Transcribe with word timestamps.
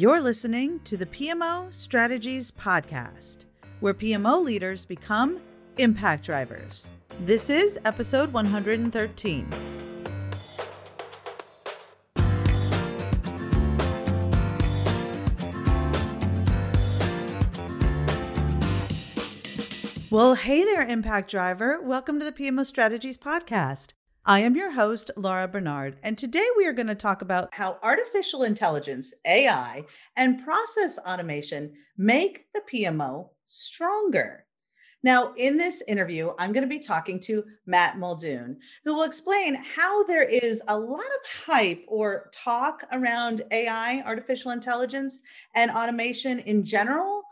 You're 0.00 0.22
listening 0.22 0.80
to 0.84 0.96
the 0.96 1.04
PMO 1.04 1.74
Strategies 1.74 2.50
Podcast, 2.50 3.44
where 3.80 3.92
PMO 3.92 4.42
leaders 4.42 4.86
become 4.86 5.42
impact 5.76 6.24
drivers. 6.24 6.90
This 7.26 7.50
is 7.50 7.78
episode 7.84 8.32
113. 8.32 9.50
Well, 20.10 20.34
hey 20.34 20.64
there, 20.64 20.86
Impact 20.86 21.30
Driver. 21.30 21.78
Welcome 21.82 22.18
to 22.20 22.24
the 22.24 22.32
PMO 22.32 22.64
Strategies 22.64 23.18
Podcast. 23.18 23.92
I 24.26 24.40
am 24.40 24.54
your 24.54 24.72
host, 24.72 25.10
Laura 25.16 25.48
Barnard, 25.48 25.96
and 26.02 26.16
today 26.16 26.46
we 26.54 26.66
are 26.66 26.74
going 26.74 26.88
to 26.88 26.94
talk 26.94 27.22
about 27.22 27.54
how 27.54 27.78
artificial 27.82 28.42
intelligence, 28.42 29.14
AI, 29.26 29.86
and 30.14 30.44
process 30.44 30.98
automation 30.98 31.72
make 31.96 32.44
the 32.52 32.60
PMO 32.70 33.30
stronger. 33.46 34.44
Now, 35.02 35.32
in 35.38 35.56
this 35.56 35.82
interview, 35.88 36.32
I'm 36.38 36.52
going 36.52 36.68
to 36.68 36.68
be 36.68 36.78
talking 36.78 37.18
to 37.20 37.44
Matt 37.64 37.98
Muldoon, 37.98 38.58
who 38.84 38.94
will 38.94 39.04
explain 39.04 39.54
how 39.54 40.04
there 40.04 40.24
is 40.24 40.62
a 40.68 40.78
lot 40.78 41.00
of 41.00 41.46
hype 41.46 41.82
or 41.88 42.30
talk 42.34 42.84
around 42.92 43.42
AI, 43.50 44.02
artificial 44.04 44.50
intelligence, 44.50 45.22
and 45.54 45.70
automation 45.70 46.40
in 46.40 46.62
general 46.62 47.22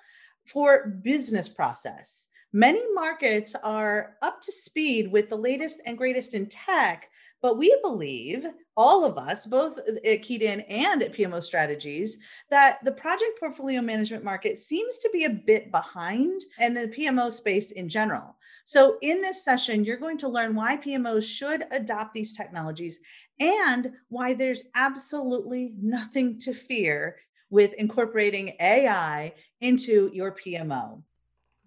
for 0.46 0.98
business 1.02 1.50
process. 1.50 2.28
Many 2.52 2.82
markets 2.94 3.54
are 3.62 4.16
up 4.22 4.40
to 4.40 4.50
speed 4.50 5.12
with 5.12 5.28
the 5.28 5.36
latest 5.36 5.82
and 5.84 5.98
greatest 5.98 6.32
in 6.32 6.48
tech, 6.48 7.10
but 7.42 7.58
we 7.58 7.76
believe, 7.82 8.46
all 8.74 9.04
of 9.04 9.18
us, 9.18 9.44
both 9.44 9.78
at 9.78 10.22
Keyed 10.22 10.42
and 10.42 11.02
at 11.02 11.12
PMO 11.12 11.42
Strategies, 11.42 12.16
that 12.48 12.78
the 12.84 12.92
project 12.92 13.38
portfolio 13.38 13.82
management 13.82 14.24
market 14.24 14.56
seems 14.56 14.96
to 14.98 15.10
be 15.12 15.24
a 15.24 15.30
bit 15.30 15.70
behind 15.70 16.40
and 16.58 16.74
the 16.74 16.88
PMO 16.88 17.30
space 17.30 17.70
in 17.72 17.86
general. 17.86 18.34
So, 18.64 18.96
in 19.02 19.20
this 19.20 19.44
session, 19.44 19.84
you're 19.84 19.98
going 19.98 20.18
to 20.18 20.28
learn 20.28 20.54
why 20.54 20.78
PMOs 20.78 21.24
should 21.24 21.64
adopt 21.70 22.14
these 22.14 22.32
technologies 22.32 23.00
and 23.38 23.92
why 24.08 24.32
there's 24.32 24.64
absolutely 24.74 25.74
nothing 25.80 26.38
to 26.40 26.54
fear 26.54 27.16
with 27.50 27.74
incorporating 27.74 28.54
AI 28.58 29.34
into 29.60 30.10
your 30.14 30.34
PMO. 30.34 31.02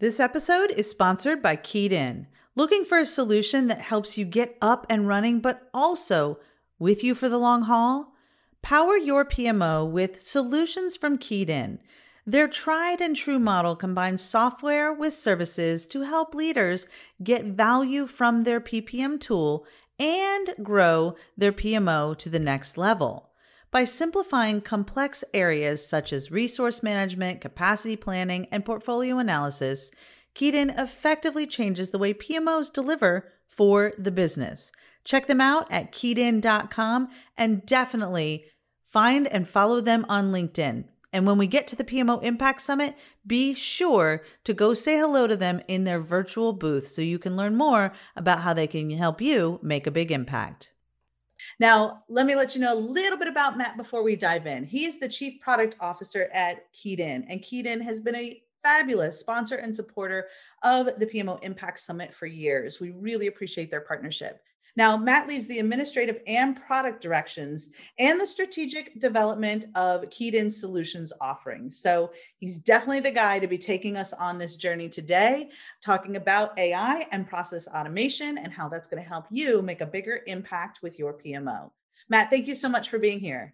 This 0.02 0.20
episode 0.20 0.72
is 0.72 0.90
sponsored 0.90 1.44
by 1.44 1.56
Keyed 1.56 1.92
In. 1.92 2.26
Looking 2.56 2.86
for 2.86 2.98
a 2.98 3.06
solution 3.06 3.68
that 3.68 3.82
helps 3.82 4.18
you 4.18 4.26
get 4.26 4.58
up 4.60 4.88
and 4.90 5.08
running, 5.08 5.42
but 5.42 5.70
also 5.76 6.40
with 6.80 7.04
you 7.04 7.14
for 7.14 7.30
the 7.30 7.38
long 7.38 7.62
haul? 7.62 8.16
Power 8.64 8.98
your 8.98 9.24
PMO 9.24 9.88
with 9.88 10.20
solutions 10.20 10.98
from 10.98 11.20
Keyed 11.20 11.52
In. 11.52 11.78
Their 12.26 12.48
tried 12.48 13.00
and 13.00 13.16
true 13.16 13.38
model 13.38 13.76
combines 13.76 14.24
software 14.24 14.92
with 14.92 15.14
services 15.14 15.86
to 15.86 16.02
help 16.02 16.34
leaders 16.34 16.88
get 17.24 17.46
value 17.46 18.08
from 18.08 18.44
their 18.44 18.60
PPM 18.60 19.20
tool 19.20 19.68
and 20.00 20.56
grow 20.64 21.14
their 21.38 21.52
PMO 21.52 22.18
to 22.18 22.28
the 22.28 22.40
next 22.40 22.76
level 22.76 23.31
by 23.72 23.86
simplifying 23.86 24.62
complex 24.62 25.24
areas 25.34 25.86
such 25.86 26.12
as 26.12 26.30
resource 26.30 26.84
management, 26.84 27.42
capacity 27.42 27.96
planning, 27.96 28.48
and 28.52 28.66
portfolio 28.66 29.18
analysis, 29.18 29.92
In 30.40 30.70
effectively 30.72 31.48
changes 31.48 31.90
the 31.90 31.98
way 31.98 32.14
PMOs 32.14 32.72
deliver 32.72 33.32
for 33.48 33.92
the 33.98 34.12
business. 34.12 34.72
Check 35.04 35.28
them 35.28 35.42
out 35.42 35.68
at 35.72 35.92
keyedin.com 35.92 37.10
and 37.38 37.66
definitely 37.66 38.46
find 38.86 39.28
and 39.28 39.48
follow 39.48 39.82
them 39.82 40.06
on 40.10 40.32
LinkedIn. 40.32 40.86
And 41.14 41.26
when 41.26 41.38
we 41.38 41.48
get 41.48 41.68
to 41.68 41.76
the 41.76 41.84
PMO 41.84 42.24
Impact 42.24 42.62
Summit, 42.62 42.96
be 43.28 43.54
sure 43.54 44.24
to 44.46 44.54
go 44.54 44.74
say 44.74 44.98
hello 44.98 45.28
to 45.28 45.36
them 45.36 45.62
in 45.68 45.84
their 45.84 46.00
virtual 46.00 46.54
booth 46.54 46.88
so 46.88 47.02
you 47.02 47.20
can 47.20 47.36
learn 47.36 47.56
more 47.56 47.94
about 48.16 48.42
how 48.42 48.54
they 48.54 48.68
can 48.68 48.90
help 48.92 49.22
you 49.22 49.60
make 49.62 49.86
a 49.86 49.92
big 49.92 50.12
impact. 50.12 50.74
Now, 51.60 52.04
let 52.10 52.26
me 52.26 52.36
let 52.36 52.56
you 52.56 52.62
know 52.62 52.74
a 52.74 52.80
little 52.80 53.18
bit 53.18 53.28
about 53.28 53.58
Matt 53.58 53.78
before 53.78 54.04
we 54.04 54.16
dive 54.16 54.48
in. 54.48 54.64
He 54.64 54.86
is 54.86 55.00
the 55.00 55.10
Chief 55.10 55.42
Product 55.42 55.76
Officer 55.80 56.30
at 56.34 56.66
In, 57.00 57.26
and 57.30 57.44
In 57.52 57.82
has 57.82 58.00
been 58.00 58.16
a 58.16 58.42
fabulous 58.64 59.20
sponsor 59.20 59.56
and 59.56 59.76
supporter 59.76 60.28
of 60.64 61.00
the 61.00 61.06
PMO 61.06 61.44
Impact 61.44 61.80
Summit 61.80 62.14
for 62.14 62.26
years. 62.26 62.80
We 62.80 62.92
really 62.92 63.28
appreciate 63.28 63.72
their 63.72 63.82
partnership. 63.82 64.42
Now, 64.78 64.96
Matt 64.96 65.28
leads 65.28 65.48
the 65.48 65.60
administrative 65.60 66.20
and 66.28 66.56
product 66.56 67.02
directions 67.02 67.72
and 68.00 68.20
the 68.20 68.28
strategic 68.28 69.00
development 69.00 69.66
of 69.76 70.06
In 70.20 70.50
Solutions 70.50 71.12
offerings. 71.20 71.78
So 71.80 72.12
he's 72.38 72.60
definitely 72.60 73.02
the 73.02 73.12
guy 73.12 73.40
to 73.40 73.48
be 73.48 73.58
taking 73.58 73.98
us 73.98 74.14
on 74.14 74.38
this 74.38 74.56
journey 74.56 74.88
today, 74.88 75.50
talking 75.84 76.16
about 76.16 76.58
AI 76.58 77.06
and 77.12 77.28
process 77.28 77.68
automation 77.68 78.38
and 78.38 78.54
how 78.54 78.70
that's 78.70 78.88
going 78.88 79.02
to 79.02 79.08
help 79.08 79.26
you 79.30 79.62
make 79.62 79.82
a 79.82 79.86
bigger 79.86 80.22
impact 80.28 80.80
with 80.82 80.98
your 80.98 81.14
PMO. 81.14 81.72
Matt, 82.10 82.30
thank 82.30 82.48
you 82.48 82.56
so 82.56 82.70
much 82.70 82.90
for 82.90 83.00
being 83.00 83.20
here. 83.20 83.54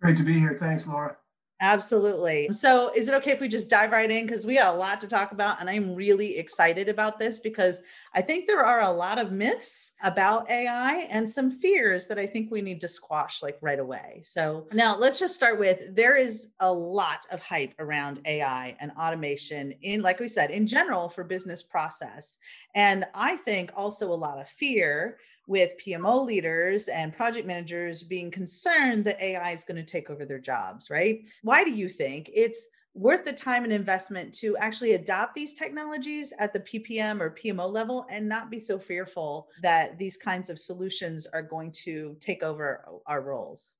Great 0.00 0.16
to 0.16 0.22
be 0.22 0.38
here. 0.38 0.56
Thanks, 0.58 0.86
Laura. 0.86 1.16
Absolutely. 1.64 2.50
So, 2.52 2.92
is 2.94 3.08
it 3.08 3.14
okay 3.14 3.30
if 3.30 3.40
we 3.40 3.48
just 3.48 3.70
dive 3.70 3.90
right 3.90 4.10
in? 4.10 4.26
Because 4.26 4.46
we 4.46 4.56
got 4.56 4.74
a 4.74 4.76
lot 4.76 5.00
to 5.00 5.06
talk 5.08 5.32
about, 5.32 5.62
and 5.62 5.70
I'm 5.70 5.94
really 5.94 6.36
excited 6.36 6.90
about 6.90 7.18
this 7.18 7.38
because 7.38 7.80
I 8.12 8.20
think 8.20 8.46
there 8.46 8.62
are 8.62 8.82
a 8.82 8.90
lot 8.90 9.18
of 9.18 9.32
myths 9.32 9.92
about 10.02 10.50
AI 10.50 11.06
and 11.08 11.26
some 11.26 11.50
fears 11.50 12.06
that 12.08 12.18
I 12.18 12.26
think 12.26 12.50
we 12.50 12.60
need 12.60 12.82
to 12.82 12.88
squash 12.88 13.42
like 13.42 13.56
right 13.62 13.78
away. 13.78 14.20
So, 14.22 14.66
now 14.74 14.94
let's 14.98 15.18
just 15.18 15.34
start 15.34 15.58
with 15.58 15.96
there 15.96 16.18
is 16.18 16.52
a 16.60 16.70
lot 16.70 17.24
of 17.32 17.42
hype 17.42 17.72
around 17.78 18.20
AI 18.26 18.76
and 18.78 18.92
automation 19.00 19.72
in, 19.80 20.02
like 20.02 20.20
we 20.20 20.28
said, 20.28 20.50
in 20.50 20.66
general 20.66 21.08
for 21.08 21.24
business 21.24 21.62
process. 21.62 22.36
And 22.74 23.06
I 23.14 23.36
think 23.36 23.72
also 23.74 24.12
a 24.12 24.14
lot 24.14 24.38
of 24.38 24.50
fear 24.50 25.16
with 25.46 25.72
PMO 25.84 26.24
leaders 26.24 26.88
and 26.88 27.14
project 27.14 27.46
managers 27.46 28.02
being 28.02 28.30
concerned 28.30 29.04
that 29.04 29.20
AI 29.20 29.50
is 29.50 29.64
going 29.64 29.76
to 29.76 29.84
take 29.84 30.10
over 30.10 30.24
their 30.24 30.38
jobs, 30.38 30.90
right? 30.90 31.20
Why 31.42 31.64
do 31.64 31.72
you 31.72 31.88
think 31.88 32.30
it's 32.32 32.68
worth 32.94 33.24
the 33.24 33.32
time 33.32 33.64
and 33.64 33.72
investment 33.72 34.32
to 34.32 34.56
actually 34.58 34.92
adopt 34.92 35.34
these 35.34 35.54
technologies 35.54 36.32
at 36.38 36.52
the 36.52 36.60
PPM 36.60 37.20
or 37.20 37.30
PMO 37.30 37.70
level 37.70 38.06
and 38.08 38.28
not 38.28 38.50
be 38.50 38.60
so 38.60 38.78
fearful 38.78 39.48
that 39.62 39.98
these 39.98 40.16
kinds 40.16 40.48
of 40.48 40.58
solutions 40.58 41.26
are 41.26 41.42
going 41.42 41.72
to 41.72 42.16
take 42.20 42.42
over 42.42 42.84
our 43.06 43.20
roles? 43.20 43.74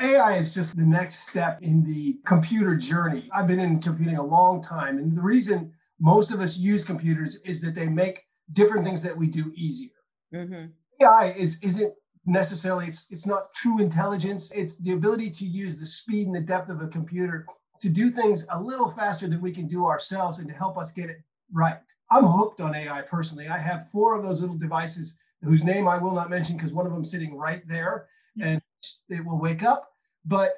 AI 0.00 0.36
is 0.36 0.52
just 0.52 0.76
the 0.76 0.86
next 0.86 1.28
step 1.28 1.58
in 1.60 1.84
the 1.84 2.18
computer 2.24 2.76
journey. 2.76 3.28
I've 3.34 3.48
been 3.48 3.60
in 3.60 3.80
computing 3.80 4.16
a 4.16 4.24
long 4.24 4.62
time, 4.62 4.98
and 4.98 5.14
the 5.14 5.20
reason 5.20 5.72
most 6.00 6.30
of 6.32 6.40
us 6.40 6.56
use 6.56 6.84
computers 6.84 7.40
is 7.44 7.60
that 7.62 7.74
they 7.74 7.88
make 7.88 8.24
different 8.52 8.86
things 8.86 9.02
that 9.02 9.16
we 9.16 9.26
do 9.26 9.52
easier. 9.54 9.90
Mm-hmm. 10.32 10.66
AI 11.00 11.34
is 11.36 11.58
isn't 11.62 11.94
necessarily 12.26 12.86
it's 12.86 13.10
it's 13.10 13.26
not 13.26 13.52
true 13.54 13.80
intelligence. 13.80 14.50
It's 14.54 14.78
the 14.78 14.92
ability 14.92 15.30
to 15.30 15.46
use 15.46 15.78
the 15.78 15.86
speed 15.86 16.26
and 16.26 16.36
the 16.36 16.40
depth 16.40 16.68
of 16.68 16.80
a 16.80 16.88
computer 16.88 17.46
to 17.80 17.88
do 17.88 18.10
things 18.10 18.46
a 18.50 18.60
little 18.60 18.90
faster 18.90 19.26
than 19.26 19.40
we 19.40 19.52
can 19.52 19.66
do 19.66 19.86
ourselves 19.86 20.38
and 20.38 20.48
to 20.48 20.54
help 20.54 20.78
us 20.78 20.92
get 20.92 21.10
it 21.10 21.18
right. 21.52 21.78
I'm 22.10 22.24
hooked 22.24 22.60
on 22.60 22.74
AI 22.74 23.02
personally. 23.02 23.48
I 23.48 23.58
have 23.58 23.88
four 23.90 24.16
of 24.16 24.22
those 24.22 24.40
little 24.40 24.56
devices 24.56 25.18
whose 25.42 25.64
name 25.64 25.88
I 25.88 25.98
will 25.98 26.12
not 26.12 26.30
mention 26.30 26.56
because 26.56 26.72
one 26.72 26.86
of 26.86 26.92
them 26.92 27.04
sitting 27.04 27.36
right 27.36 27.66
there 27.66 28.06
and 28.40 28.62
it 29.08 29.24
will 29.24 29.38
wake 29.38 29.64
up. 29.64 29.90
But 30.24 30.52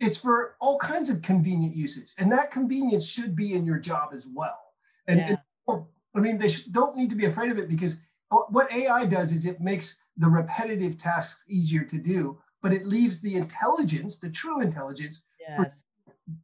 it's 0.00 0.18
for 0.18 0.54
all 0.60 0.78
kinds 0.78 1.10
of 1.10 1.22
convenient 1.22 1.74
uses, 1.74 2.14
and 2.18 2.30
that 2.30 2.52
convenience 2.52 3.06
should 3.06 3.34
be 3.34 3.54
in 3.54 3.66
your 3.66 3.78
job 3.78 4.10
as 4.14 4.28
well. 4.32 4.60
And, 5.08 5.18
yeah. 5.18 5.36
and 5.68 5.84
I 6.14 6.20
mean, 6.20 6.38
they 6.38 6.50
don't 6.70 6.96
need 6.96 7.10
to 7.10 7.16
be 7.16 7.26
afraid 7.26 7.50
of 7.50 7.58
it 7.58 7.68
because 7.68 8.00
what 8.30 8.72
AI 8.72 9.06
does 9.06 9.32
is 9.32 9.46
it 9.46 9.60
makes 9.60 10.02
the 10.16 10.28
repetitive 10.28 10.96
tasks 10.96 11.44
easier 11.48 11.84
to 11.84 11.98
do, 11.98 12.38
but 12.62 12.72
it 12.72 12.84
leaves 12.84 13.20
the 13.20 13.34
intelligence, 13.34 14.18
the 14.18 14.30
true 14.30 14.60
intelligence, 14.60 15.22
yes. 15.40 15.84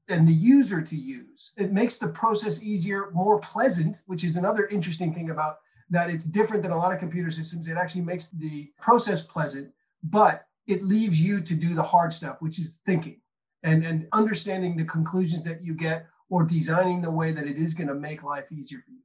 and 0.09 0.27
the 0.27 0.33
user 0.33 0.81
to 0.81 0.97
use. 0.97 1.53
It 1.59 1.73
makes 1.73 1.99
the 1.99 2.09
process 2.09 2.63
easier, 2.63 3.11
more 3.13 3.39
pleasant, 3.41 3.99
which 4.07 4.25
is 4.25 4.37
another 4.37 4.67
interesting 4.69 5.13
thing 5.13 5.31
about 5.31 5.57
that. 5.91 6.09
It's 6.11 6.25
different 6.25 6.63
than 6.63 6.73
a 6.73 6.77
lot 6.77 6.93
of 6.93 6.99
computer 6.99 7.31
systems. 7.31 7.69
It 7.69 7.77
actually 7.77 8.03
makes 8.03 8.31
the 8.31 8.71
process 8.81 9.21
pleasant, 9.21 9.73
but 10.03 10.47
it 10.67 10.83
leaves 10.83 11.21
you 11.21 11.41
to 11.43 11.55
do 11.55 11.75
the 11.75 11.83
hard 11.83 12.13
stuff, 12.13 12.41
which 12.41 12.59
is 12.59 12.81
thinking 12.87 13.21
and, 13.63 13.85
and 13.85 14.07
understanding 14.13 14.77
the 14.77 14.85
conclusions 14.85 15.45
that 15.45 15.63
you 15.63 15.75
get 15.75 16.07
or 16.31 16.45
designing 16.45 17.03
the 17.03 17.11
way 17.11 17.33
that 17.33 17.47
it 17.47 17.57
is 17.57 17.75
going 17.75 17.89
to 17.89 17.95
make 17.95 18.23
life 18.23 18.51
easier 18.51 18.79
for 18.79 18.93
you. 18.93 19.01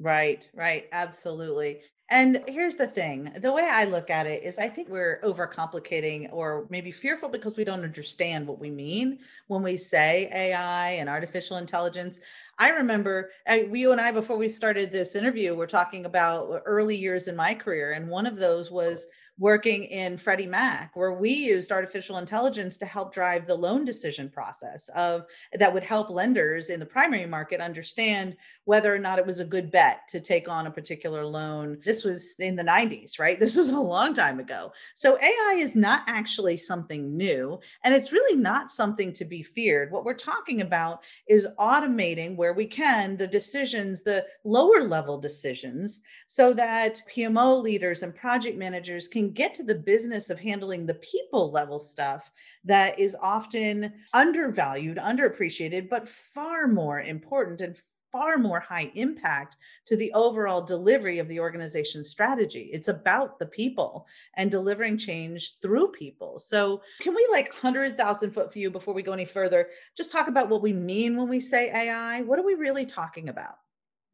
Right, 0.00 0.48
right. 0.54 0.86
Absolutely. 0.92 1.80
And 2.12 2.42
here's 2.48 2.74
the 2.74 2.88
thing 2.88 3.30
the 3.40 3.52
way 3.52 3.68
I 3.70 3.84
look 3.84 4.10
at 4.10 4.26
it 4.26 4.42
is 4.42 4.58
I 4.58 4.66
think 4.68 4.88
we're 4.88 5.20
overcomplicating 5.22 6.28
or 6.32 6.66
maybe 6.68 6.90
fearful 6.90 7.28
because 7.28 7.56
we 7.56 7.62
don't 7.64 7.84
understand 7.84 8.48
what 8.48 8.58
we 8.58 8.68
mean 8.70 9.20
when 9.46 9.62
we 9.62 9.76
say 9.76 10.28
AI 10.34 10.90
and 10.92 11.08
artificial 11.08 11.58
intelligence. 11.58 12.18
I 12.58 12.70
remember 12.70 13.30
I, 13.46 13.68
you 13.72 13.92
and 13.92 14.00
I, 14.00 14.10
before 14.10 14.36
we 14.38 14.48
started 14.48 14.90
this 14.90 15.14
interview, 15.14 15.54
we're 15.54 15.66
talking 15.68 16.04
about 16.04 16.50
uh, 16.50 16.60
early 16.64 16.96
years 16.96 17.28
in 17.28 17.36
my 17.36 17.54
career. 17.54 17.92
And 17.92 18.08
one 18.08 18.26
of 18.26 18.36
those 18.36 18.72
was 18.72 19.06
working 19.40 19.84
in 19.84 20.18
Freddie 20.18 20.46
Mac, 20.46 20.94
where 20.94 21.14
we 21.14 21.30
used 21.30 21.72
artificial 21.72 22.18
intelligence 22.18 22.76
to 22.76 22.84
help 22.84 23.12
drive 23.12 23.46
the 23.46 23.54
loan 23.54 23.86
decision 23.86 24.28
process 24.28 24.90
of 24.90 25.24
that 25.58 25.72
would 25.72 25.82
help 25.82 26.10
lenders 26.10 26.68
in 26.68 26.78
the 26.78 26.84
primary 26.84 27.24
market 27.24 27.58
understand 27.58 28.36
whether 28.64 28.94
or 28.94 28.98
not 28.98 29.18
it 29.18 29.24
was 29.24 29.40
a 29.40 29.44
good 29.44 29.70
bet 29.70 30.06
to 30.08 30.20
take 30.20 30.46
on 30.46 30.66
a 30.66 30.70
particular 30.70 31.24
loan. 31.24 31.78
This 31.86 32.04
was 32.04 32.34
in 32.38 32.54
the 32.54 32.62
90s, 32.62 33.18
right? 33.18 33.40
This 33.40 33.56
was 33.56 33.70
a 33.70 33.80
long 33.80 34.12
time 34.12 34.40
ago. 34.40 34.72
So 34.94 35.16
AI 35.16 35.56
is 35.56 35.74
not 35.74 36.02
actually 36.06 36.58
something 36.58 37.16
new, 37.16 37.58
and 37.82 37.94
it's 37.94 38.12
really 38.12 38.38
not 38.38 38.70
something 38.70 39.10
to 39.14 39.24
be 39.24 39.42
feared. 39.42 39.90
What 39.90 40.04
we're 40.04 40.12
talking 40.12 40.60
about 40.60 41.02
is 41.26 41.48
automating 41.58 42.36
where 42.36 42.52
we 42.52 42.66
can 42.66 43.16
the 43.16 43.26
decisions, 43.26 44.02
the 44.02 44.26
lower 44.44 44.82
level 44.82 45.16
decisions, 45.16 46.02
so 46.26 46.52
that 46.52 47.00
PMO 47.14 47.62
leaders 47.62 48.02
and 48.02 48.14
project 48.14 48.58
managers 48.58 49.08
can 49.08 49.29
get 49.30 49.54
to 49.54 49.62
the 49.62 49.74
business 49.74 50.30
of 50.30 50.38
handling 50.38 50.86
the 50.86 50.94
people 50.94 51.50
level 51.50 51.78
stuff 51.78 52.30
that 52.64 52.98
is 52.98 53.16
often 53.20 53.92
undervalued, 54.12 54.98
underappreciated, 54.98 55.88
but 55.88 56.08
far 56.08 56.66
more 56.66 57.00
important 57.00 57.60
and 57.60 57.80
far 58.12 58.38
more 58.38 58.60
high 58.60 58.90
impact 58.94 59.56
to 59.86 59.96
the 59.96 60.12
overall 60.14 60.62
delivery 60.62 61.18
of 61.18 61.28
the 61.28 61.40
organization's 61.40 62.10
strategy. 62.10 62.70
It's 62.72 62.88
about 62.88 63.38
the 63.38 63.46
people 63.46 64.06
and 64.34 64.50
delivering 64.50 64.98
change 64.98 65.58
through 65.60 65.92
people. 65.92 66.38
So, 66.38 66.82
can 67.00 67.14
we 67.14 67.26
like 67.30 67.52
100,000 67.52 68.32
foot 68.32 68.52
view 68.52 68.70
before 68.70 68.94
we 68.94 69.02
go 69.02 69.12
any 69.12 69.24
further? 69.24 69.68
Just 69.96 70.12
talk 70.12 70.28
about 70.28 70.48
what 70.48 70.62
we 70.62 70.72
mean 70.72 71.16
when 71.16 71.28
we 71.28 71.40
say 71.40 71.70
AI. 71.70 72.22
What 72.22 72.38
are 72.38 72.44
we 72.44 72.54
really 72.54 72.86
talking 72.86 73.28
about? 73.28 73.56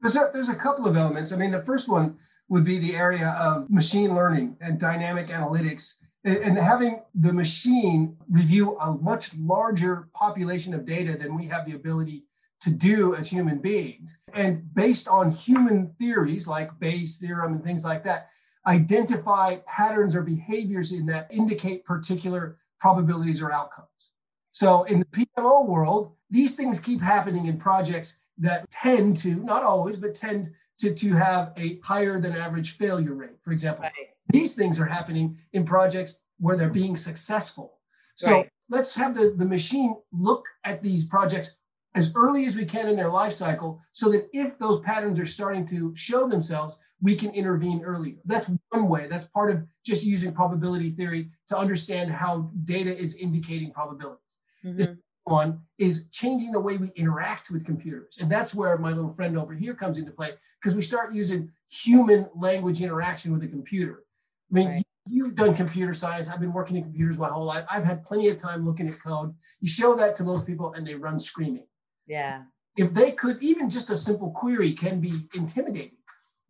There's 0.03 0.17
a, 0.17 0.31
there's 0.33 0.51
a 0.51 0.55
couple 0.55 0.87
of 0.87 0.97
elements. 0.97 1.33
I 1.33 1.37
mean, 1.37 1.51
the 1.51 1.65
first 1.65 1.89
one 1.89 2.19
would 2.49 2.65
be 2.65 2.79
the 2.79 2.95
area 2.95 3.37
of 3.41 3.69
machine 3.71 4.15
learning 4.15 4.57
and 4.61 4.79
dynamic 4.79 5.29
analytics 5.29 5.97
and 6.25 6.59
having 6.59 7.03
the 7.15 7.33
machine 7.33 8.17
review 8.29 8.77
a 8.79 8.97
much 8.99 9.37
larger 9.39 10.09
population 10.13 10.75
of 10.75 10.85
data 10.85 11.17
than 11.17 11.37
we 11.37 11.47
have 11.47 11.65
the 11.65 11.77
ability 11.77 12.25
to 12.61 12.71
do 12.71 13.15
as 13.15 13.31
human 13.31 13.59
beings. 13.59 14.21
And 14.35 14.75
based 14.75 15.07
on 15.07 15.31
human 15.31 15.95
theories 16.01 16.49
like 16.49 16.77
Bayes' 16.81 17.19
theorem 17.19 17.53
and 17.53 17.63
things 17.63 17.85
like 17.85 18.03
that, 18.05 18.29
identify 18.67 19.57
patterns 19.67 20.17
or 20.17 20.23
behaviors 20.23 20.93
in 20.93 21.07
that 21.07 21.29
indicate 21.31 21.85
particular 21.85 22.57
probabilities 22.81 23.41
or 23.41 23.53
outcomes. 23.53 24.13
So 24.51 24.83
in 24.85 24.99
the 24.99 25.27
PMO 25.39 25.67
world, 25.67 26.17
these 26.29 26.57
things 26.57 26.81
keep 26.81 27.01
happening 27.01 27.47
in 27.47 27.59
projects 27.59 28.25
that 28.39 28.71
tend 28.71 29.17
to, 29.19 29.37
not 29.37 29.63
always, 29.63 29.97
but 29.97 30.15
tend 30.15 30.51
to, 30.79 30.93
to 30.93 31.13
have 31.15 31.53
a 31.57 31.81
higher 31.83 32.21
than 32.21 32.37
average 32.37 32.77
failure 32.77 33.15
rate. 33.15 33.39
For 33.43 33.53
example, 33.53 33.85
right. 33.85 33.93
these 34.29 34.55
things 34.55 34.79
are 34.79 34.87
happening 34.87 35.39
in 35.53 35.65
projects 35.65 36.23
where 36.39 36.57
they're 36.57 36.69
being 36.69 36.97
successful. 36.97 37.79
So 38.17 38.33
right. 38.33 38.51
let's 38.69 38.95
have 38.95 39.15
the, 39.15 39.35
the 39.37 39.45
machine 39.45 39.97
look 40.13 40.45
at 40.65 40.83
these 40.83 41.07
projects 41.07 41.51
as 41.95 42.13
early 42.15 42.45
as 42.45 42.55
we 42.55 42.67
can 42.67 42.89
in 42.89 42.97
their 42.97 43.09
life 43.09 43.33
cycle 43.33 43.81
so 43.93 44.11
that 44.11 44.29
if 44.35 44.59
those 44.59 44.81
patterns 44.81 45.19
are 45.19 45.27
starting 45.27 45.65
to 45.67 45.97
show 45.97 46.29
themselves, 46.29 46.77
we 47.01 47.15
can 47.15 47.31
intervene 47.31 47.83
earlier. 47.83 48.17
That's 48.27 48.51
one 48.69 48.89
way. 48.89 49.07
That's 49.09 49.25
part 49.25 49.51
of 49.51 49.65
just 49.85 50.05
using 50.05 50.33
probability 50.33 50.91
theory 50.91 51.31
to 51.49 51.59
understand 51.59 52.11
how 52.11 52.51
data 52.65 52.95
is 52.95 53.17
indicating 53.17 53.73
probabilities. 53.73 54.39
Mm-hmm. 54.63 54.95
One 55.27 55.61
is 55.79 56.09
changing 56.11 56.53
the 56.53 56.61
way 56.61 56.77
we 56.77 56.91
interact 56.95 57.51
with 57.51 57.65
computers. 57.65 58.17
And 58.21 58.31
that's 58.31 58.55
where 58.55 58.79
my 58.79 58.91
little 58.91 59.13
friend 59.13 59.37
over 59.37 59.55
here 59.55 59.75
comes 59.75 59.99
into 59.99 60.13
play 60.13 60.33
because 60.61 60.77
we 60.77 60.83
start 60.83 61.13
using 61.13 61.51
human 61.69 62.29
language 62.35 62.81
interaction 62.81 63.33
with 63.33 63.43
a 63.43 63.49
computer. 63.49 64.05
I 64.51 64.55
mean, 64.55 64.69
right. 64.69 64.83
you've 65.09 65.35
done 65.35 65.55
computer 65.55 65.93
science. 65.93 66.29
I've 66.29 66.41
been 66.41 66.53
working 66.53 66.77
in 66.77 66.85
computers 66.85 67.19
my 67.19 67.29
whole 67.29 67.45
life. 67.45 67.65
I've 67.69 67.85
had 67.85 68.05
plenty 68.05 68.29
of 68.29 68.41
time 68.41 68.65
looking 68.65 68.87
at 68.87 68.95
code. 69.05 69.35
You 69.61 69.69
show 69.69 69.97
that 69.97 70.15
to 70.17 70.23
those 70.23 70.45
people 70.45 70.73
and 70.75 70.87
they 70.87 70.95
run 70.95 71.19
screaming. 71.19 71.67
Yeah. 72.07 72.43
If 72.77 72.95
they 72.95 73.11
could, 73.11 73.43
even 73.43 73.69
just 73.69 73.91
a 73.91 73.97
simple 73.97 74.31
query 74.31 74.73
can 74.75 75.01
be 75.01 75.13
intimidating. 75.35 75.97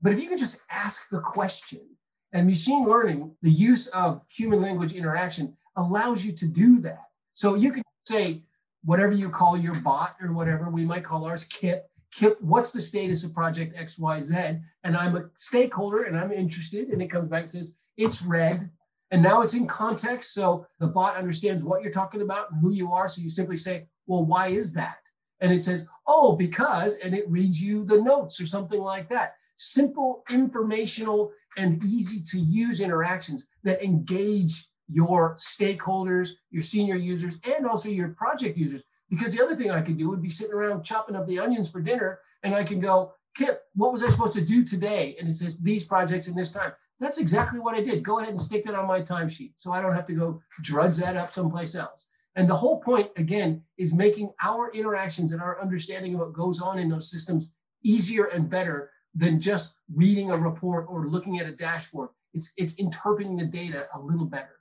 But 0.02 0.12
if 0.12 0.20
you 0.20 0.28
can 0.28 0.38
just 0.38 0.60
ask 0.70 1.08
the 1.08 1.20
question, 1.20 1.80
and 2.32 2.46
machine 2.46 2.84
learning, 2.84 3.34
the 3.40 3.50
use 3.50 3.86
of 3.88 4.22
human 4.28 4.60
language 4.60 4.92
interaction 4.92 5.56
allows 5.76 6.26
you 6.26 6.32
to 6.32 6.46
do 6.46 6.80
that. 6.80 7.04
So 7.32 7.54
you 7.54 7.72
can 7.72 7.82
say, 8.06 8.42
whatever 8.86 9.12
you 9.12 9.28
call 9.28 9.58
your 9.58 9.74
bot 9.82 10.16
or 10.22 10.32
whatever, 10.32 10.70
we 10.70 10.86
might 10.86 11.04
call 11.04 11.26
ours 11.26 11.44
Kip. 11.44 11.84
Kip, 12.10 12.40
what's 12.40 12.72
the 12.72 12.80
status 12.80 13.24
of 13.24 13.34
project 13.34 13.76
XYZ? 13.76 14.62
And 14.84 14.96
I'm 14.96 15.16
a 15.16 15.24
stakeholder 15.34 16.04
and 16.04 16.18
I'm 16.18 16.32
interested. 16.32 16.88
And 16.88 17.02
it 17.02 17.08
comes 17.08 17.28
back 17.28 17.42
and 17.42 17.50
says, 17.50 17.74
it's 17.98 18.24
red. 18.24 18.70
And 19.10 19.22
now 19.22 19.42
it's 19.42 19.54
in 19.54 19.66
context. 19.66 20.32
So 20.32 20.66
the 20.78 20.86
bot 20.86 21.16
understands 21.16 21.62
what 21.62 21.82
you're 21.82 21.92
talking 21.92 22.22
about 22.22 22.50
and 22.50 22.60
who 22.60 22.72
you 22.72 22.92
are. 22.92 23.06
So 23.06 23.20
you 23.20 23.28
simply 23.28 23.58
say, 23.58 23.86
well, 24.06 24.24
why 24.24 24.48
is 24.48 24.72
that? 24.72 24.98
and 25.40 25.52
it 25.52 25.62
says, 25.62 25.86
oh, 26.06 26.34
because, 26.36 26.98
and 26.98 27.14
it 27.14 27.28
reads 27.28 27.62
you 27.62 27.84
the 27.84 28.00
notes 28.00 28.40
or 28.40 28.46
something 28.46 28.80
like 28.80 29.08
that. 29.10 29.34
Simple, 29.56 30.24
informational, 30.30 31.32
and 31.58 31.82
easy 31.84 32.22
to 32.30 32.38
use 32.38 32.80
interactions 32.80 33.46
that 33.64 33.84
engage 33.84 34.66
your 34.88 35.36
stakeholders, 35.36 36.30
your 36.50 36.62
senior 36.62 36.96
users, 36.96 37.38
and 37.44 37.66
also 37.66 37.88
your 37.88 38.10
project 38.10 38.56
users. 38.56 38.82
Because 39.10 39.34
the 39.34 39.44
other 39.44 39.54
thing 39.54 39.70
I 39.70 39.82
could 39.82 39.98
do 39.98 40.08
would 40.08 40.22
be 40.22 40.30
sitting 40.30 40.54
around 40.54 40.84
chopping 40.84 41.16
up 41.16 41.26
the 41.26 41.38
onions 41.38 41.70
for 41.70 41.80
dinner, 41.80 42.20
and 42.42 42.54
I 42.54 42.64
can 42.64 42.80
go, 42.80 43.12
Kip, 43.36 43.62
what 43.74 43.92
was 43.92 44.02
I 44.02 44.08
supposed 44.08 44.32
to 44.34 44.44
do 44.44 44.64
today? 44.64 45.16
And 45.18 45.28
it 45.28 45.34
says 45.34 45.60
these 45.60 45.84
projects 45.84 46.26
in 46.26 46.34
this 46.34 46.52
time. 46.52 46.72
That's 46.98 47.18
exactly 47.18 47.60
what 47.60 47.74
I 47.74 47.82
did. 47.82 48.02
Go 48.02 48.18
ahead 48.18 48.30
and 48.30 48.40
stick 48.40 48.64
that 48.64 48.74
on 48.74 48.86
my 48.86 49.02
timesheet 49.02 49.52
so 49.56 49.72
I 49.72 49.82
don't 49.82 49.94
have 49.94 50.06
to 50.06 50.14
go 50.14 50.40
drudge 50.62 50.96
that 50.96 51.16
up 51.16 51.28
someplace 51.28 51.74
else. 51.74 52.08
And 52.36 52.48
the 52.48 52.54
whole 52.54 52.80
point, 52.80 53.10
again, 53.16 53.62
is 53.78 53.94
making 53.94 54.30
our 54.42 54.70
interactions 54.72 55.32
and 55.32 55.42
our 55.42 55.60
understanding 55.60 56.14
of 56.14 56.20
what 56.20 56.32
goes 56.32 56.60
on 56.60 56.78
in 56.78 56.88
those 56.88 57.10
systems 57.10 57.52
easier 57.84 58.26
and 58.26 58.48
better 58.48 58.90
than 59.14 59.40
just 59.40 59.74
reading 59.94 60.30
a 60.30 60.36
report 60.36 60.86
or 60.88 61.08
looking 61.08 61.38
at 61.38 61.46
a 61.46 61.52
dashboard. 61.52 62.10
It's 62.34 62.52
it's 62.58 62.74
interpreting 62.74 63.36
the 63.36 63.46
data 63.46 63.82
a 63.94 64.00
little 64.00 64.26
better. 64.26 64.55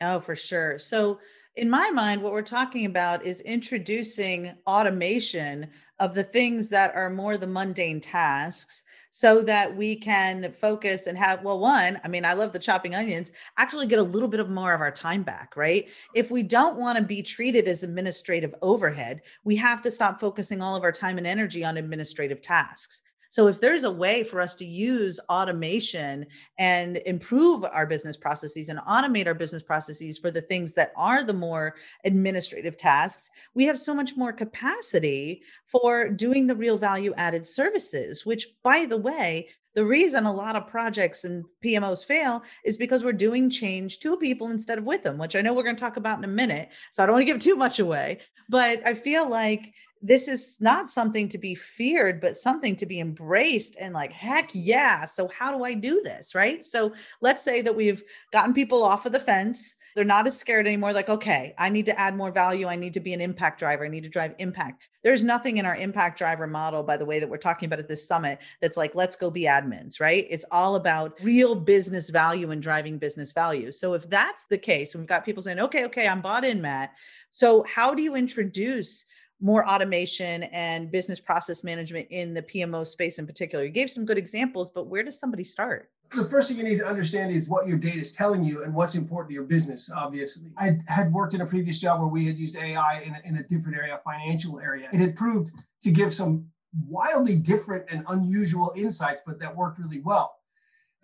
Oh, 0.00 0.20
for 0.20 0.36
sure. 0.36 0.78
So 0.78 1.20
in 1.56 1.68
my 1.68 1.90
mind, 1.90 2.22
what 2.22 2.32
we're 2.32 2.42
talking 2.42 2.86
about 2.86 3.24
is 3.24 3.40
introducing 3.40 4.52
automation 4.64 5.66
of 5.98 6.14
the 6.14 6.22
things 6.22 6.68
that 6.68 6.94
are 6.94 7.10
more 7.10 7.36
the 7.36 7.48
mundane 7.48 8.00
tasks 8.00 8.84
so 9.10 9.42
that 9.42 9.76
we 9.76 9.96
can 9.96 10.52
focus 10.52 11.08
and 11.08 11.18
have, 11.18 11.42
well, 11.42 11.58
one, 11.58 11.98
I 12.04 12.08
mean, 12.08 12.24
I 12.24 12.34
love 12.34 12.52
the 12.52 12.60
chopping 12.60 12.94
onions, 12.94 13.32
actually 13.56 13.88
get 13.88 13.98
a 13.98 14.04
little 14.04 14.28
bit 14.28 14.38
of 14.38 14.48
more 14.48 14.72
of 14.72 14.80
our 14.80 14.92
time 14.92 15.24
back, 15.24 15.56
right? 15.56 15.88
If 16.14 16.30
we 16.30 16.44
don't 16.44 16.76
want 16.76 16.96
to 16.98 17.02
be 17.02 17.22
treated 17.22 17.66
as 17.66 17.82
administrative 17.82 18.54
overhead, 18.62 19.22
we 19.42 19.56
have 19.56 19.82
to 19.82 19.90
stop 19.90 20.20
focusing 20.20 20.62
all 20.62 20.76
of 20.76 20.84
our 20.84 20.92
time 20.92 21.18
and 21.18 21.26
energy 21.26 21.64
on 21.64 21.76
administrative 21.76 22.40
tasks. 22.40 23.02
So 23.28 23.46
if 23.46 23.60
there's 23.60 23.84
a 23.84 23.90
way 23.90 24.24
for 24.24 24.40
us 24.40 24.54
to 24.56 24.64
use 24.64 25.20
automation 25.28 26.26
and 26.58 26.96
improve 27.04 27.64
our 27.64 27.86
business 27.86 28.16
processes 28.16 28.68
and 28.68 28.78
automate 28.80 29.26
our 29.26 29.34
business 29.34 29.62
processes 29.62 30.18
for 30.18 30.30
the 30.30 30.40
things 30.40 30.74
that 30.74 30.92
are 30.96 31.22
the 31.22 31.32
more 31.32 31.74
administrative 32.04 32.76
tasks, 32.76 33.28
we 33.54 33.66
have 33.66 33.78
so 33.78 33.94
much 33.94 34.16
more 34.16 34.32
capacity 34.32 35.42
for 35.66 36.08
doing 36.08 36.46
the 36.46 36.56
real 36.56 36.78
value 36.78 37.12
added 37.16 37.44
services, 37.44 38.24
which 38.24 38.46
by 38.62 38.86
the 38.86 38.98
way, 38.98 39.48
the 39.74 39.84
reason 39.84 40.24
a 40.24 40.32
lot 40.32 40.56
of 40.56 40.66
projects 40.66 41.24
and 41.24 41.44
PMOs 41.64 42.04
fail 42.04 42.42
is 42.64 42.76
because 42.76 43.04
we're 43.04 43.12
doing 43.12 43.48
change 43.48 44.00
to 44.00 44.16
people 44.16 44.50
instead 44.50 44.78
of 44.78 44.84
with 44.84 45.02
them, 45.02 45.18
which 45.18 45.36
I 45.36 45.40
know 45.40 45.52
we're 45.52 45.62
going 45.62 45.76
to 45.76 45.80
talk 45.80 45.96
about 45.96 46.18
in 46.18 46.24
a 46.24 46.28
minute. 46.28 46.70
So 46.90 47.02
I 47.02 47.06
don't 47.06 47.12
want 47.12 47.22
to 47.22 47.32
give 47.32 47.38
too 47.38 47.54
much 47.54 47.78
away, 47.78 48.18
but 48.48 48.84
I 48.84 48.94
feel 48.94 49.30
like 49.30 49.72
this 50.02 50.28
is 50.28 50.56
not 50.60 50.90
something 50.90 51.28
to 51.28 51.38
be 51.38 51.54
feared, 51.54 52.20
but 52.20 52.36
something 52.36 52.76
to 52.76 52.86
be 52.86 53.00
embraced 53.00 53.76
and 53.80 53.94
like, 53.94 54.12
heck 54.12 54.50
yeah. 54.52 55.04
So, 55.04 55.28
how 55.28 55.56
do 55.56 55.64
I 55.64 55.74
do 55.74 56.00
this? 56.04 56.34
Right. 56.34 56.64
So, 56.64 56.92
let's 57.20 57.42
say 57.42 57.62
that 57.62 57.74
we've 57.74 58.02
gotten 58.32 58.54
people 58.54 58.82
off 58.82 59.06
of 59.06 59.12
the 59.12 59.20
fence. 59.20 59.76
They're 59.94 60.04
not 60.04 60.28
as 60.28 60.38
scared 60.38 60.66
anymore. 60.66 60.92
Like, 60.92 61.08
okay, 61.08 61.54
I 61.58 61.70
need 61.70 61.86
to 61.86 61.98
add 61.98 62.16
more 62.16 62.30
value. 62.30 62.66
I 62.68 62.76
need 62.76 62.94
to 62.94 63.00
be 63.00 63.12
an 63.14 63.20
impact 63.20 63.58
driver. 63.58 63.84
I 63.84 63.88
need 63.88 64.04
to 64.04 64.10
drive 64.10 64.34
impact. 64.38 64.88
There's 65.02 65.24
nothing 65.24 65.56
in 65.56 65.66
our 65.66 65.74
impact 65.74 66.18
driver 66.18 66.46
model, 66.46 66.84
by 66.84 66.96
the 66.96 67.04
way, 67.04 67.18
that 67.18 67.28
we're 67.28 67.36
talking 67.36 67.66
about 67.66 67.80
at 67.80 67.88
this 67.88 68.06
summit 68.06 68.38
that's 68.60 68.76
like, 68.76 68.94
let's 68.94 69.16
go 69.16 69.30
be 69.30 69.44
admins, 69.44 70.00
right? 70.00 70.26
It's 70.30 70.44
all 70.52 70.76
about 70.76 71.18
real 71.22 71.54
business 71.54 72.10
value 72.10 72.52
and 72.52 72.62
driving 72.62 72.98
business 72.98 73.32
value. 73.32 73.72
So, 73.72 73.94
if 73.94 74.08
that's 74.08 74.44
the 74.46 74.58
case, 74.58 74.94
and 74.94 75.02
we've 75.02 75.08
got 75.08 75.24
people 75.24 75.42
saying, 75.42 75.58
okay, 75.58 75.84
okay, 75.86 76.06
I'm 76.06 76.20
bought 76.20 76.44
in, 76.44 76.62
Matt. 76.62 76.92
So, 77.30 77.64
how 77.64 77.94
do 77.94 78.02
you 78.02 78.14
introduce 78.14 79.04
more 79.40 79.68
automation 79.68 80.44
and 80.44 80.90
business 80.90 81.20
process 81.20 81.62
management 81.62 82.08
in 82.10 82.34
the 82.34 82.42
PMO 82.42 82.86
space 82.86 83.18
in 83.18 83.26
particular. 83.26 83.64
You 83.64 83.70
gave 83.70 83.90
some 83.90 84.04
good 84.04 84.18
examples, 84.18 84.70
but 84.70 84.88
where 84.88 85.02
does 85.02 85.18
somebody 85.18 85.44
start? 85.44 85.90
The 86.10 86.24
first 86.24 86.48
thing 86.48 86.56
you 86.56 86.64
need 86.64 86.78
to 86.78 86.86
understand 86.86 87.32
is 87.32 87.50
what 87.50 87.68
your 87.68 87.76
data 87.76 87.98
is 87.98 88.12
telling 88.12 88.42
you 88.42 88.64
and 88.64 88.74
what's 88.74 88.94
important 88.94 89.28
to 89.30 89.34
your 89.34 89.44
business, 89.44 89.90
obviously. 89.94 90.50
I 90.56 90.78
had 90.88 91.12
worked 91.12 91.34
in 91.34 91.42
a 91.42 91.46
previous 91.46 91.78
job 91.78 92.00
where 92.00 92.08
we 92.08 92.24
had 92.26 92.36
used 92.36 92.56
AI 92.56 93.02
in 93.04 93.14
a, 93.14 93.20
in 93.28 93.36
a 93.36 93.42
different 93.42 93.76
area, 93.76 94.00
financial 94.04 94.58
area. 94.58 94.88
It 94.92 95.00
had 95.00 95.14
proved 95.16 95.52
to 95.82 95.90
give 95.90 96.12
some 96.12 96.46
wildly 96.86 97.36
different 97.36 97.84
and 97.90 98.04
unusual 98.08 98.72
insights, 98.74 99.22
but 99.26 99.38
that 99.40 99.54
worked 99.54 99.78
really 99.78 100.00
well. 100.00 100.34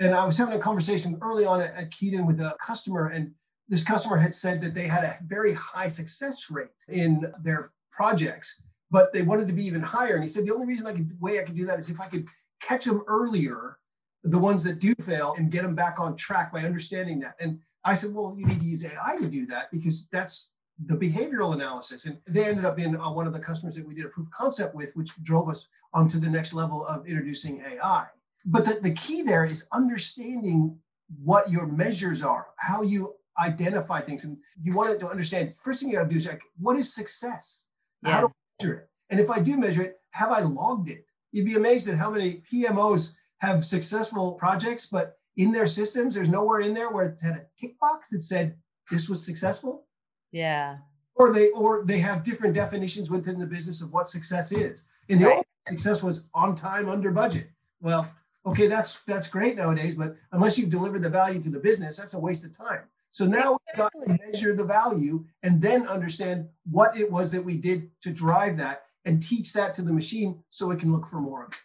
And 0.00 0.14
I 0.14 0.24
was 0.24 0.38
having 0.38 0.54
a 0.54 0.58
conversation 0.58 1.18
early 1.22 1.44
on 1.44 1.60
at, 1.60 1.74
at 1.74 1.90
Keyed 1.90 2.14
In 2.14 2.26
with 2.26 2.40
a 2.40 2.56
customer, 2.58 3.08
and 3.08 3.32
this 3.68 3.84
customer 3.84 4.16
had 4.16 4.34
said 4.34 4.60
that 4.62 4.74
they 4.74 4.86
had 4.86 5.04
a 5.04 5.18
very 5.26 5.52
high 5.52 5.88
success 5.88 6.50
rate 6.50 6.68
in 6.88 7.32
their 7.42 7.70
projects, 7.96 8.62
but 8.90 9.12
they 9.12 9.22
wanted 9.22 9.46
to 9.48 9.52
be 9.52 9.66
even 9.66 9.82
higher. 9.82 10.14
And 10.14 10.22
he 10.22 10.28
said 10.28 10.46
the 10.46 10.54
only 10.54 10.66
reason 10.66 10.86
I 10.86 10.92
could 10.92 11.10
way 11.20 11.40
I 11.40 11.44
could 11.44 11.56
do 11.56 11.66
that 11.66 11.78
is 11.78 11.90
if 11.90 12.00
I 12.00 12.06
could 12.06 12.26
catch 12.60 12.84
them 12.84 13.02
earlier, 13.06 13.78
the 14.22 14.38
ones 14.38 14.64
that 14.64 14.78
do 14.78 14.94
fail, 14.96 15.34
and 15.36 15.50
get 15.50 15.62
them 15.62 15.74
back 15.74 16.00
on 16.00 16.16
track 16.16 16.52
by 16.52 16.60
understanding 16.60 17.20
that. 17.20 17.34
And 17.40 17.60
I 17.84 17.94
said, 17.94 18.14
well, 18.14 18.34
you 18.38 18.46
need 18.46 18.60
to 18.60 18.66
use 18.66 18.84
AI 18.84 19.16
to 19.18 19.30
do 19.30 19.46
that 19.46 19.70
because 19.70 20.08
that's 20.08 20.54
the 20.86 20.96
behavioral 20.96 21.54
analysis. 21.54 22.06
And 22.06 22.18
they 22.26 22.44
ended 22.44 22.64
up 22.64 22.76
being 22.76 22.96
uh, 22.96 23.10
one 23.10 23.26
of 23.26 23.32
the 23.32 23.38
customers 23.38 23.76
that 23.76 23.86
we 23.86 23.94
did 23.94 24.06
a 24.06 24.08
proof 24.08 24.26
of 24.26 24.32
concept 24.32 24.74
with, 24.74 24.94
which 24.96 25.10
drove 25.22 25.48
us 25.48 25.68
onto 25.92 26.18
the 26.18 26.28
next 26.28 26.54
level 26.54 26.86
of 26.86 27.06
introducing 27.06 27.62
AI. 27.62 28.06
But 28.46 28.64
the, 28.64 28.80
the 28.80 28.92
key 28.92 29.22
there 29.22 29.44
is 29.44 29.68
understanding 29.72 30.78
what 31.22 31.50
your 31.50 31.66
measures 31.66 32.22
are, 32.22 32.46
how 32.58 32.82
you 32.82 33.14
identify 33.38 34.00
things. 34.00 34.24
And 34.24 34.38
you 34.62 34.74
want 34.74 34.98
to 34.98 35.08
understand, 35.08 35.56
first 35.56 35.80
thing 35.80 35.90
you 35.90 35.96
got 35.96 36.04
to 36.04 36.08
do 36.08 36.16
is 36.16 36.26
like, 36.26 36.42
what 36.58 36.76
is 36.76 36.92
success? 36.92 37.63
Yeah. 38.04 38.12
How 38.12 38.20
do 38.20 38.26
I 38.26 38.62
measure 38.62 38.74
it? 38.74 38.88
And 39.10 39.20
if 39.20 39.30
I 39.30 39.40
do 39.40 39.56
measure 39.56 39.82
it, 39.82 39.98
have 40.12 40.30
I 40.30 40.40
logged 40.40 40.90
it? 40.90 41.04
You'd 41.32 41.46
be 41.46 41.56
amazed 41.56 41.88
at 41.88 41.98
how 41.98 42.10
many 42.10 42.42
PMOs 42.52 43.16
have 43.38 43.64
successful 43.64 44.34
projects, 44.34 44.86
but 44.86 45.18
in 45.36 45.52
their 45.52 45.66
systems, 45.66 46.14
there's 46.14 46.28
nowhere 46.28 46.60
in 46.60 46.74
there 46.74 46.90
where 46.90 47.06
it 47.06 47.20
had 47.20 47.36
a 47.36 47.46
tick 47.58 47.78
box 47.80 48.10
that 48.10 48.22
said 48.22 48.56
this 48.90 49.08
was 49.08 49.24
successful. 49.24 49.86
Yeah. 50.32 50.78
Or 51.16 51.32
they 51.32 51.50
or 51.50 51.84
they 51.84 51.98
have 51.98 52.22
different 52.22 52.54
definitions 52.54 53.10
within 53.10 53.38
the 53.38 53.46
business 53.46 53.82
of 53.82 53.92
what 53.92 54.08
success 54.08 54.52
is. 54.52 54.84
In 55.08 55.18
the 55.18 55.26
right. 55.26 55.36
old 55.36 55.44
success 55.66 56.02
was 56.02 56.26
on 56.34 56.54
time 56.54 56.88
under 56.88 57.10
budget. 57.10 57.50
Well, 57.80 58.12
okay, 58.46 58.66
that's 58.66 59.02
that's 59.02 59.28
great 59.28 59.56
nowadays, 59.56 59.94
but 59.94 60.16
unless 60.32 60.58
you 60.58 60.66
deliver 60.66 60.98
the 60.98 61.08
value 61.08 61.40
to 61.42 61.50
the 61.50 61.60
business, 61.60 61.96
that's 61.96 62.14
a 62.14 62.18
waste 62.18 62.44
of 62.44 62.56
time. 62.56 62.82
So 63.14 63.26
now 63.26 63.52
we've 63.52 63.76
got 63.76 63.92
to 63.92 64.18
measure 64.26 64.56
the 64.56 64.64
value 64.64 65.24
and 65.44 65.62
then 65.62 65.86
understand 65.86 66.48
what 66.68 66.98
it 66.98 67.12
was 67.12 67.30
that 67.30 67.44
we 67.44 67.56
did 67.56 67.92
to 68.00 68.10
drive 68.10 68.56
that 68.56 68.86
and 69.04 69.22
teach 69.22 69.52
that 69.52 69.72
to 69.74 69.82
the 69.82 69.92
machine 69.92 70.42
so 70.50 70.72
it 70.72 70.80
can 70.80 70.90
look 70.90 71.06
for 71.06 71.20
more 71.20 71.44
of 71.44 71.52
it. 71.52 71.58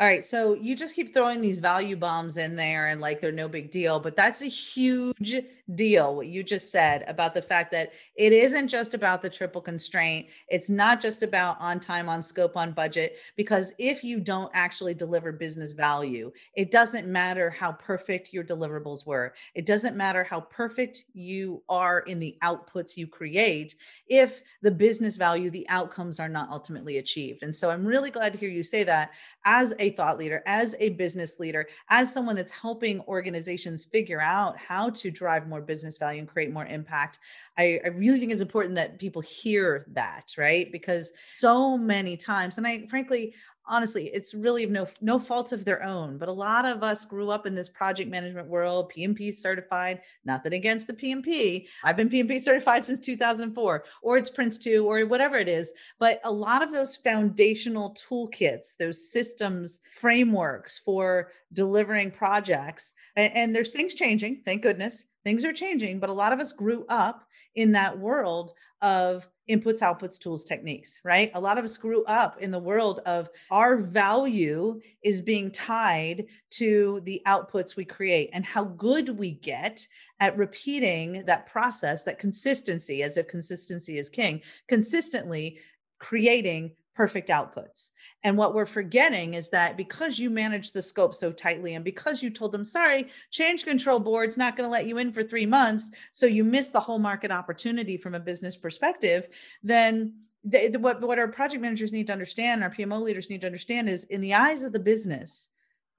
All 0.00 0.06
right. 0.06 0.24
So 0.24 0.54
you 0.54 0.76
just 0.76 0.94
keep 0.94 1.12
throwing 1.12 1.40
these 1.40 1.58
value 1.58 1.96
bombs 1.96 2.36
in 2.36 2.54
there 2.54 2.86
and 2.86 3.00
like 3.00 3.20
they're 3.20 3.32
no 3.32 3.48
big 3.48 3.72
deal, 3.72 3.98
but 3.98 4.14
that's 4.14 4.42
a 4.42 4.46
huge 4.46 5.40
deal. 5.74 6.14
What 6.14 6.28
you 6.28 6.44
just 6.44 6.70
said 6.70 7.04
about 7.08 7.34
the 7.34 7.42
fact 7.42 7.72
that 7.72 7.90
it 8.14 8.32
isn't 8.32 8.68
just 8.68 8.94
about 8.94 9.22
the 9.22 9.28
triple 9.28 9.60
constraint. 9.60 10.28
It's 10.48 10.70
not 10.70 11.00
just 11.00 11.24
about 11.24 11.60
on 11.60 11.80
time, 11.80 12.08
on 12.08 12.22
scope, 12.22 12.56
on 12.56 12.72
budget, 12.72 13.16
because 13.34 13.74
if 13.80 14.04
you 14.04 14.20
don't 14.20 14.52
actually 14.54 14.94
deliver 14.94 15.32
business 15.32 15.72
value, 15.72 16.30
it 16.54 16.70
doesn't 16.70 17.08
matter 17.08 17.50
how 17.50 17.72
perfect 17.72 18.32
your 18.32 18.44
deliverables 18.44 19.04
were. 19.04 19.34
It 19.56 19.66
doesn't 19.66 19.96
matter 19.96 20.22
how 20.22 20.42
perfect 20.42 21.06
you 21.12 21.64
are 21.68 22.00
in 22.00 22.20
the 22.20 22.36
outputs 22.42 22.96
you 22.96 23.08
create 23.08 23.74
if 24.06 24.42
the 24.62 24.70
business 24.70 25.16
value, 25.16 25.50
the 25.50 25.68
outcomes 25.68 26.20
are 26.20 26.28
not 26.28 26.50
ultimately 26.50 26.98
achieved. 26.98 27.42
And 27.42 27.54
so 27.54 27.70
I'm 27.70 27.84
really 27.84 28.10
glad 28.10 28.32
to 28.32 28.38
hear 28.38 28.48
you 28.48 28.62
say 28.62 28.84
that 28.84 29.10
as 29.44 29.74
a 29.78 29.87
thought 29.90 30.18
leader, 30.18 30.42
as 30.46 30.74
a 30.80 30.90
business 30.90 31.38
leader, 31.38 31.66
as 31.90 32.12
someone 32.12 32.36
that's 32.36 32.52
helping 32.52 33.00
organizations 33.02 33.84
figure 33.84 34.20
out 34.20 34.56
how 34.56 34.90
to 34.90 35.10
drive 35.10 35.48
more 35.48 35.60
business 35.60 35.98
value 35.98 36.20
and 36.20 36.28
create 36.28 36.52
more 36.52 36.66
impact. 36.66 37.18
I, 37.56 37.80
I 37.84 37.88
really 37.88 38.18
think 38.18 38.32
it's 38.32 38.42
important 38.42 38.74
that 38.76 38.98
people 38.98 39.22
hear 39.22 39.86
that, 39.92 40.32
right? 40.36 40.70
Because 40.70 41.12
so 41.32 41.76
many 41.76 42.16
times, 42.16 42.58
and 42.58 42.66
I 42.66 42.86
frankly, 42.88 43.34
honestly 43.68 44.06
it's 44.12 44.34
really 44.34 44.66
no 44.66 44.86
no 45.00 45.18
fault 45.18 45.52
of 45.52 45.64
their 45.64 45.82
own 45.82 46.18
but 46.18 46.28
a 46.28 46.32
lot 46.32 46.64
of 46.64 46.82
us 46.82 47.04
grew 47.04 47.30
up 47.30 47.46
in 47.46 47.54
this 47.54 47.68
project 47.68 48.10
management 48.10 48.48
world 48.48 48.90
pmp 48.94 49.32
certified 49.32 50.00
nothing 50.24 50.54
against 50.54 50.86
the 50.86 50.92
pmp 50.92 51.66
i've 51.84 51.96
been 51.96 52.08
pmp 52.08 52.40
certified 52.40 52.84
since 52.84 52.98
2004 53.00 53.84
or 54.02 54.16
it's 54.16 54.30
prince2 54.30 54.84
or 54.84 55.06
whatever 55.06 55.36
it 55.36 55.48
is 55.48 55.72
but 55.98 56.20
a 56.24 56.30
lot 56.30 56.62
of 56.62 56.72
those 56.72 56.96
foundational 56.96 57.94
toolkits 57.94 58.76
those 58.76 59.10
systems 59.10 59.80
frameworks 59.90 60.78
for 60.78 61.30
delivering 61.52 62.10
projects 62.10 62.94
and, 63.16 63.34
and 63.36 63.54
there's 63.54 63.72
things 63.72 63.94
changing 63.94 64.40
thank 64.44 64.62
goodness 64.62 65.06
things 65.24 65.44
are 65.44 65.52
changing 65.52 65.98
but 65.98 66.10
a 66.10 66.14
lot 66.14 66.32
of 66.32 66.40
us 66.40 66.52
grew 66.52 66.84
up 66.88 67.24
in 67.54 67.72
that 67.72 67.98
world 67.98 68.52
of 68.82 69.28
inputs, 69.48 69.80
outputs, 69.80 70.18
tools, 70.18 70.44
techniques, 70.44 71.00
right? 71.04 71.30
A 71.34 71.40
lot 71.40 71.58
of 71.58 71.64
us 71.64 71.76
grew 71.76 72.04
up 72.04 72.38
in 72.40 72.50
the 72.50 72.58
world 72.58 73.00
of 73.06 73.30
our 73.50 73.76
value 73.76 74.80
is 75.02 75.20
being 75.20 75.50
tied 75.50 76.26
to 76.50 77.00
the 77.04 77.22
outputs 77.26 77.76
we 77.76 77.84
create 77.84 78.30
and 78.32 78.44
how 78.44 78.64
good 78.64 79.08
we 79.18 79.32
get 79.32 79.86
at 80.20 80.36
repeating 80.36 81.24
that 81.26 81.46
process, 81.46 82.02
that 82.02 82.18
consistency, 82.18 83.02
as 83.02 83.16
if 83.16 83.28
consistency 83.28 83.98
is 83.98 84.10
king, 84.10 84.40
consistently 84.66 85.58
creating 85.98 86.72
perfect 86.98 87.28
outputs. 87.28 87.92
And 88.24 88.36
what 88.36 88.56
we're 88.56 88.66
forgetting 88.66 89.34
is 89.34 89.50
that 89.50 89.76
because 89.76 90.18
you 90.18 90.30
manage 90.30 90.72
the 90.72 90.82
scope 90.82 91.14
so 91.14 91.30
tightly 91.30 91.76
and 91.76 91.84
because 91.84 92.24
you 92.24 92.28
told 92.28 92.50
them, 92.50 92.64
sorry, 92.64 93.06
change 93.30 93.64
control 93.64 94.00
board's 94.00 94.36
not 94.36 94.56
going 94.56 94.66
to 94.66 94.72
let 94.72 94.88
you 94.88 94.98
in 94.98 95.12
for 95.12 95.22
three 95.22 95.46
months, 95.46 95.92
so 96.10 96.26
you 96.26 96.42
miss 96.42 96.70
the 96.70 96.80
whole 96.80 96.98
market 96.98 97.30
opportunity 97.30 97.96
from 97.96 98.16
a 98.16 98.20
business 98.20 98.56
perspective, 98.56 99.28
then 99.62 100.12
the, 100.42 100.70
the, 100.70 100.80
what, 100.80 101.00
what 101.00 101.20
our 101.20 101.28
project 101.28 101.62
managers 101.62 101.92
need 101.92 102.08
to 102.08 102.12
understand, 102.12 102.64
our 102.64 102.70
PMO 102.70 103.00
leaders 103.00 103.30
need 103.30 103.42
to 103.42 103.46
understand 103.46 103.88
is 103.88 104.02
in 104.02 104.20
the 104.20 104.34
eyes 104.34 104.64
of 104.64 104.72
the 104.72 104.80
business, 104.80 105.50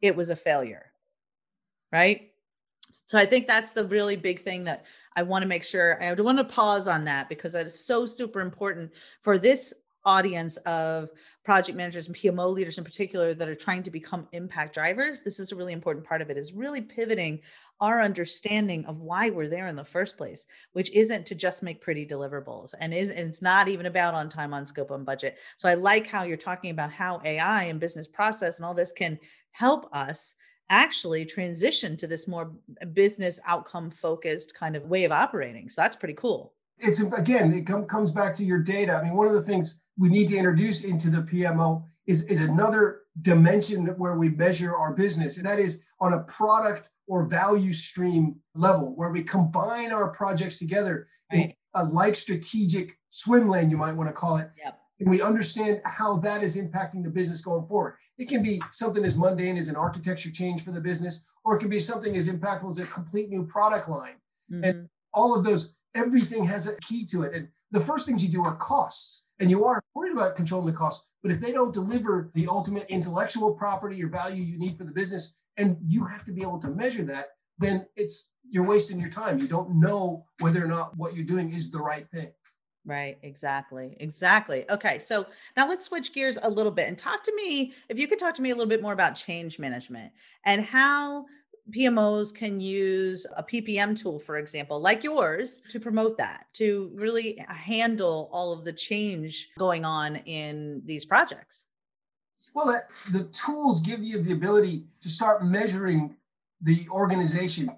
it 0.01 0.17
was 0.17 0.29
a 0.29 0.35
failure, 0.35 0.91
right? 1.93 2.29
So 3.07 3.17
I 3.17 3.25
think 3.25 3.47
that's 3.47 3.71
the 3.71 3.85
really 3.85 4.17
big 4.17 4.41
thing 4.41 4.65
that 4.65 4.83
I 5.15 5.23
want 5.23 5.43
to 5.43 5.47
make 5.47 5.63
sure 5.63 6.01
I 6.03 6.11
want 6.13 6.39
to 6.39 6.43
pause 6.43 6.89
on 6.89 7.05
that 7.05 7.29
because 7.29 7.53
that 7.53 7.67
is 7.67 7.85
so 7.85 8.05
super 8.05 8.41
important 8.41 8.91
for 9.21 9.37
this 9.37 9.73
audience 10.05 10.57
of 10.57 11.09
project 11.43 11.77
managers 11.77 12.07
and 12.07 12.15
PMO 12.15 12.53
leaders 12.53 12.77
in 12.77 12.83
particular 12.83 13.33
that 13.33 13.49
are 13.49 13.55
trying 13.55 13.83
to 13.83 13.91
become 13.91 14.27
impact 14.31 14.73
drivers, 14.73 15.23
this 15.23 15.39
is 15.39 15.51
a 15.51 15.55
really 15.55 15.73
important 15.73 16.05
part 16.05 16.21
of 16.21 16.29
it 16.29 16.37
is 16.37 16.53
really 16.53 16.81
pivoting 16.81 17.39
our 17.81 18.01
understanding 18.01 18.85
of 18.85 18.99
why 18.99 19.29
we're 19.29 19.47
there 19.47 19.67
in 19.67 19.75
the 19.75 19.83
first 19.83 20.17
place, 20.17 20.45
which 20.73 20.91
isn't 20.91 21.25
to 21.25 21.35
just 21.35 21.63
make 21.63 21.81
pretty 21.81 22.05
deliverables 22.05 22.73
and 22.79 22.93
is 22.93 23.09
it's 23.09 23.41
not 23.41 23.67
even 23.67 23.85
about 23.85 24.13
on 24.13 24.29
time, 24.29 24.53
on 24.53 24.65
scope, 24.65 24.91
on 24.91 25.03
budget. 25.03 25.37
So 25.57 25.69
I 25.69 25.75
like 25.75 26.07
how 26.07 26.23
you're 26.23 26.37
talking 26.37 26.71
about 26.71 26.91
how 26.91 27.21
AI 27.23 27.63
and 27.63 27.79
business 27.79 28.07
process 28.07 28.57
and 28.57 28.65
all 28.65 28.73
this 28.73 28.91
can 28.91 29.17
help 29.51 29.89
us 29.93 30.35
actually 30.69 31.25
transition 31.25 31.97
to 31.97 32.07
this 32.07 32.27
more 32.27 32.51
business 32.93 33.39
outcome 33.45 33.89
focused 33.89 34.53
kind 34.53 34.75
of 34.75 34.85
way 34.85 35.03
of 35.03 35.11
operating. 35.11 35.67
So 35.67 35.81
that's 35.81 35.95
pretty 35.95 36.13
cool. 36.13 36.53
It's 36.77 37.01
again, 37.01 37.51
it 37.53 37.65
com- 37.65 37.85
comes 37.85 38.11
back 38.11 38.33
to 38.35 38.45
your 38.45 38.59
data. 38.59 38.93
I 38.93 39.03
mean, 39.03 39.13
one 39.13 39.27
of 39.27 39.33
the 39.33 39.41
things 39.41 39.81
we 39.99 40.07
need 40.09 40.29
to 40.29 40.37
introduce 40.37 40.85
into 40.85 41.09
the 41.09 41.21
PMO 41.21 41.83
is, 42.07 42.25
is 42.25 42.41
another 42.41 43.01
dimension 43.21 43.85
where 43.97 44.15
we 44.15 44.29
measure 44.29 44.75
our 44.75 44.93
business, 44.93 45.37
and 45.37 45.45
that 45.45 45.59
is 45.59 45.83
on 45.99 46.13
a 46.13 46.21
product 46.21 46.89
or 47.07 47.25
value 47.25 47.73
stream 47.73 48.37
level, 48.55 48.95
where 48.95 49.11
we 49.11 49.21
combine 49.21 49.91
our 49.91 50.07
projects 50.07 50.57
together 50.57 51.07
right. 51.33 51.41
in 51.41 51.53
a 51.75 51.83
like 51.83 52.15
strategic 52.15 52.97
swim 53.09 53.49
lane, 53.49 53.69
you 53.69 53.77
might 53.77 53.93
want 53.93 54.07
to 54.07 54.13
call 54.13 54.37
it. 54.37 54.49
Yep. 54.57 54.79
And 55.01 55.09
we 55.09 55.21
understand 55.21 55.81
how 55.85 56.17
that 56.17 56.43
is 56.43 56.55
impacting 56.57 57.03
the 57.03 57.09
business 57.09 57.41
going 57.41 57.65
forward. 57.65 57.95
It 58.17 58.29
can 58.29 58.41
be 58.41 58.61
something 58.71 59.03
as 59.03 59.17
mundane 59.17 59.57
as 59.57 59.67
an 59.67 59.75
architecture 59.75 60.31
change 60.31 60.63
for 60.63 60.71
the 60.71 60.81
business, 60.81 61.23
or 61.43 61.55
it 61.55 61.59
can 61.59 61.69
be 61.69 61.79
something 61.79 62.15
as 62.15 62.27
impactful 62.27 62.69
as 62.69 62.79
a 62.79 62.93
complete 62.93 63.29
new 63.29 63.45
product 63.45 63.89
line. 63.89 64.15
Mm-hmm. 64.51 64.63
And 64.63 64.89
all 65.13 65.35
of 65.35 65.43
those, 65.43 65.75
everything 65.95 66.45
has 66.45 66.67
a 66.67 66.75
key 66.77 67.05
to 67.07 67.23
it. 67.23 67.33
And 67.33 67.47
the 67.71 67.79
first 67.79 68.05
things 68.05 68.23
you 68.23 68.29
do 68.29 68.43
are 68.43 68.55
costs 68.55 69.25
and 69.39 69.49
you 69.49 69.65
are 69.65 69.81
worried 69.95 70.13
about 70.13 70.35
controlling 70.35 70.67
the 70.67 70.73
costs. 70.73 71.05
But 71.21 71.31
if 71.31 71.39
they 71.39 71.51
don't 71.51 71.73
deliver 71.73 72.31
the 72.33 72.47
ultimate 72.47 72.85
intellectual 72.89 73.53
property 73.53 74.03
or 74.03 74.07
value 74.07 74.43
you 74.43 74.57
need 74.57 74.77
for 74.77 74.83
the 74.83 74.91
business, 74.91 75.41
and 75.57 75.77
you 75.81 76.05
have 76.05 76.23
to 76.25 76.31
be 76.31 76.41
able 76.41 76.59
to 76.59 76.69
measure 76.69 77.03
that, 77.03 77.29
then 77.57 77.85
it's 77.95 78.31
you're 78.49 78.65
wasting 78.65 78.99
your 78.99 79.09
time. 79.09 79.39
You 79.39 79.47
don't 79.47 79.79
know 79.79 80.25
whether 80.39 80.63
or 80.63 80.67
not 80.67 80.95
what 80.97 81.15
you're 81.15 81.25
doing 81.25 81.53
is 81.53 81.69
the 81.69 81.79
right 81.79 82.07
thing. 82.09 82.31
Right, 82.85 83.19
exactly. 83.21 83.95
Exactly. 83.99 84.65
Okay, 84.69 84.97
so 84.99 85.27
now 85.55 85.67
let's 85.67 85.85
switch 85.85 86.13
gears 86.13 86.39
a 86.41 86.49
little 86.49 86.71
bit 86.71 86.87
and 86.87 86.97
talk 86.97 87.23
to 87.23 87.35
me 87.35 87.73
if 87.89 87.99
you 87.99 88.07
could 88.07 88.17
talk 88.17 88.33
to 88.35 88.41
me 88.41 88.49
a 88.49 88.55
little 88.55 88.69
bit 88.69 88.81
more 88.81 88.93
about 88.93 89.15
change 89.15 89.59
management 89.59 90.11
and 90.45 90.63
how 90.63 91.25
PMOs 91.71 92.33
can 92.33 92.59
use 92.59 93.25
a 93.35 93.43
PPM 93.43 93.99
tool, 93.99 94.19
for 94.19 94.37
example, 94.37 94.79
like 94.79 95.03
yours, 95.03 95.61
to 95.69 95.79
promote 95.79 96.17
that, 96.17 96.47
to 96.53 96.91
really 96.93 97.39
uh, 97.39 97.53
handle 97.53 98.29
all 98.31 98.51
of 98.51 98.65
the 98.65 98.73
change 98.73 99.49
going 99.57 99.85
on 99.85 100.17
in 100.17 100.81
these 100.85 101.05
projects. 101.05 101.65
Well, 102.53 102.81
the 103.11 103.25
tools 103.25 103.79
give 103.79 104.03
you 104.03 104.21
the 104.21 104.33
ability 104.33 104.85
to 105.01 105.09
start 105.09 105.45
measuring 105.45 106.15
the 106.61 106.87
organization 106.89 107.69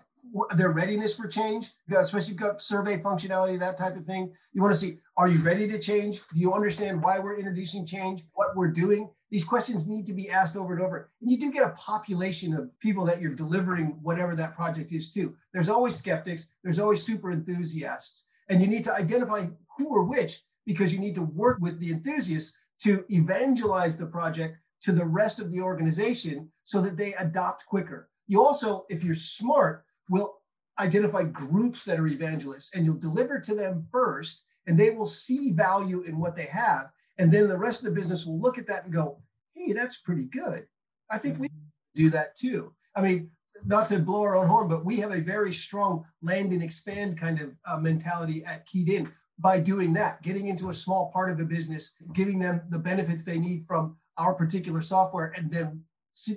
their 0.55 0.71
readiness 0.71 1.15
for 1.15 1.27
change, 1.27 1.71
especially 1.95 2.35
got 2.35 2.61
survey 2.61 2.97
functionality, 2.97 3.59
that 3.59 3.77
type 3.77 3.97
of 3.97 4.05
thing. 4.05 4.33
You 4.53 4.61
want 4.61 4.73
to 4.73 4.79
see, 4.79 4.99
are 5.17 5.27
you 5.27 5.39
ready 5.39 5.67
to 5.67 5.79
change? 5.79 6.21
Do 6.33 6.39
you 6.39 6.53
understand 6.53 7.01
why 7.01 7.19
we're 7.19 7.37
introducing 7.37 7.85
change, 7.85 8.23
what 8.33 8.55
we're 8.55 8.71
doing? 8.71 9.09
These 9.29 9.43
questions 9.45 9.87
need 9.87 10.05
to 10.07 10.13
be 10.13 10.29
asked 10.29 10.57
over 10.57 10.73
and 10.73 10.81
over. 10.81 11.09
And 11.21 11.31
you 11.31 11.39
do 11.39 11.51
get 11.51 11.65
a 11.67 11.71
population 11.71 12.53
of 12.53 12.69
people 12.79 13.05
that 13.05 13.21
you're 13.21 13.35
delivering 13.35 13.97
whatever 14.01 14.35
that 14.35 14.55
project 14.55 14.91
is 14.91 15.13
to. 15.13 15.33
There's 15.53 15.69
always 15.69 15.95
skeptics, 15.95 16.49
there's 16.63 16.79
always 16.79 17.03
super 17.03 17.31
enthusiasts. 17.31 18.25
And 18.49 18.61
you 18.61 18.67
need 18.67 18.83
to 18.85 18.93
identify 18.93 19.45
who 19.77 19.89
or 19.89 20.03
which 20.03 20.41
because 20.65 20.93
you 20.93 20.99
need 20.99 21.15
to 21.15 21.21
work 21.21 21.59
with 21.61 21.79
the 21.79 21.91
enthusiasts 21.91 22.55
to 22.79 23.05
evangelize 23.09 23.97
the 23.97 24.05
project 24.05 24.57
to 24.81 24.91
the 24.91 25.05
rest 25.05 25.39
of 25.39 25.51
the 25.51 25.61
organization 25.61 26.49
so 26.63 26.81
that 26.81 26.97
they 26.97 27.13
adopt 27.13 27.65
quicker. 27.65 28.09
You 28.27 28.41
also, 28.41 28.85
if 28.89 29.03
you're 29.03 29.15
smart, 29.15 29.85
will 30.09 30.41
identify 30.79 31.23
groups 31.23 31.83
that 31.85 31.99
are 31.99 32.07
evangelists 32.07 32.71
and 32.73 32.85
you'll 32.85 32.95
deliver 32.95 33.39
to 33.39 33.55
them 33.55 33.87
first 33.91 34.45
and 34.67 34.79
they 34.79 34.91
will 34.91 35.05
see 35.05 35.51
value 35.51 36.01
in 36.01 36.17
what 36.17 36.35
they 36.35 36.45
have 36.45 36.89
and 37.17 37.31
then 37.31 37.47
the 37.47 37.57
rest 37.57 37.83
of 37.83 37.93
the 37.93 37.99
business 37.99 38.25
will 38.25 38.39
look 38.39 38.57
at 38.57 38.67
that 38.67 38.85
and 38.85 38.93
go 38.93 39.21
hey 39.53 39.73
that's 39.73 39.97
pretty 39.97 40.25
good. 40.25 40.65
I 41.09 41.17
think 41.17 41.39
we 41.39 41.49
do 41.93 42.09
that 42.11 42.35
too. 42.35 42.73
I 42.95 43.01
mean 43.01 43.31
not 43.65 43.89
to 43.89 43.99
blow 43.99 44.21
our 44.21 44.35
own 44.35 44.47
horn 44.47 44.67
but 44.67 44.85
we 44.85 44.97
have 44.97 45.11
a 45.11 45.21
very 45.21 45.53
strong 45.53 46.03
land 46.21 46.51
and 46.51 46.63
expand 46.63 47.17
kind 47.17 47.39
of 47.39 47.51
uh, 47.65 47.77
mentality 47.77 48.43
at 48.45 48.65
keyed 48.65 48.89
in 48.89 49.07
by 49.37 49.59
doing 49.59 49.93
that 49.93 50.21
getting 50.23 50.47
into 50.47 50.69
a 50.69 50.73
small 50.73 51.11
part 51.11 51.29
of 51.29 51.37
the 51.37 51.45
business 51.45 51.95
giving 52.13 52.39
them 52.39 52.61
the 52.69 52.79
benefits 52.79 53.23
they 53.23 53.37
need 53.37 53.65
from 53.67 53.97
our 54.17 54.33
particular 54.33 54.81
software 54.81 55.33
and 55.37 55.51
then 55.51 55.83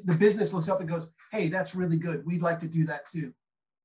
the 0.04 0.14
business 0.14 0.52
looks 0.52 0.68
up 0.68 0.80
and 0.80 0.88
goes 0.88 1.10
hey 1.32 1.48
that's 1.48 1.74
really 1.74 1.96
good. 1.96 2.26
We'd 2.26 2.42
like 2.42 2.58
to 2.58 2.68
do 2.68 2.84
that 2.86 3.08
too 3.08 3.32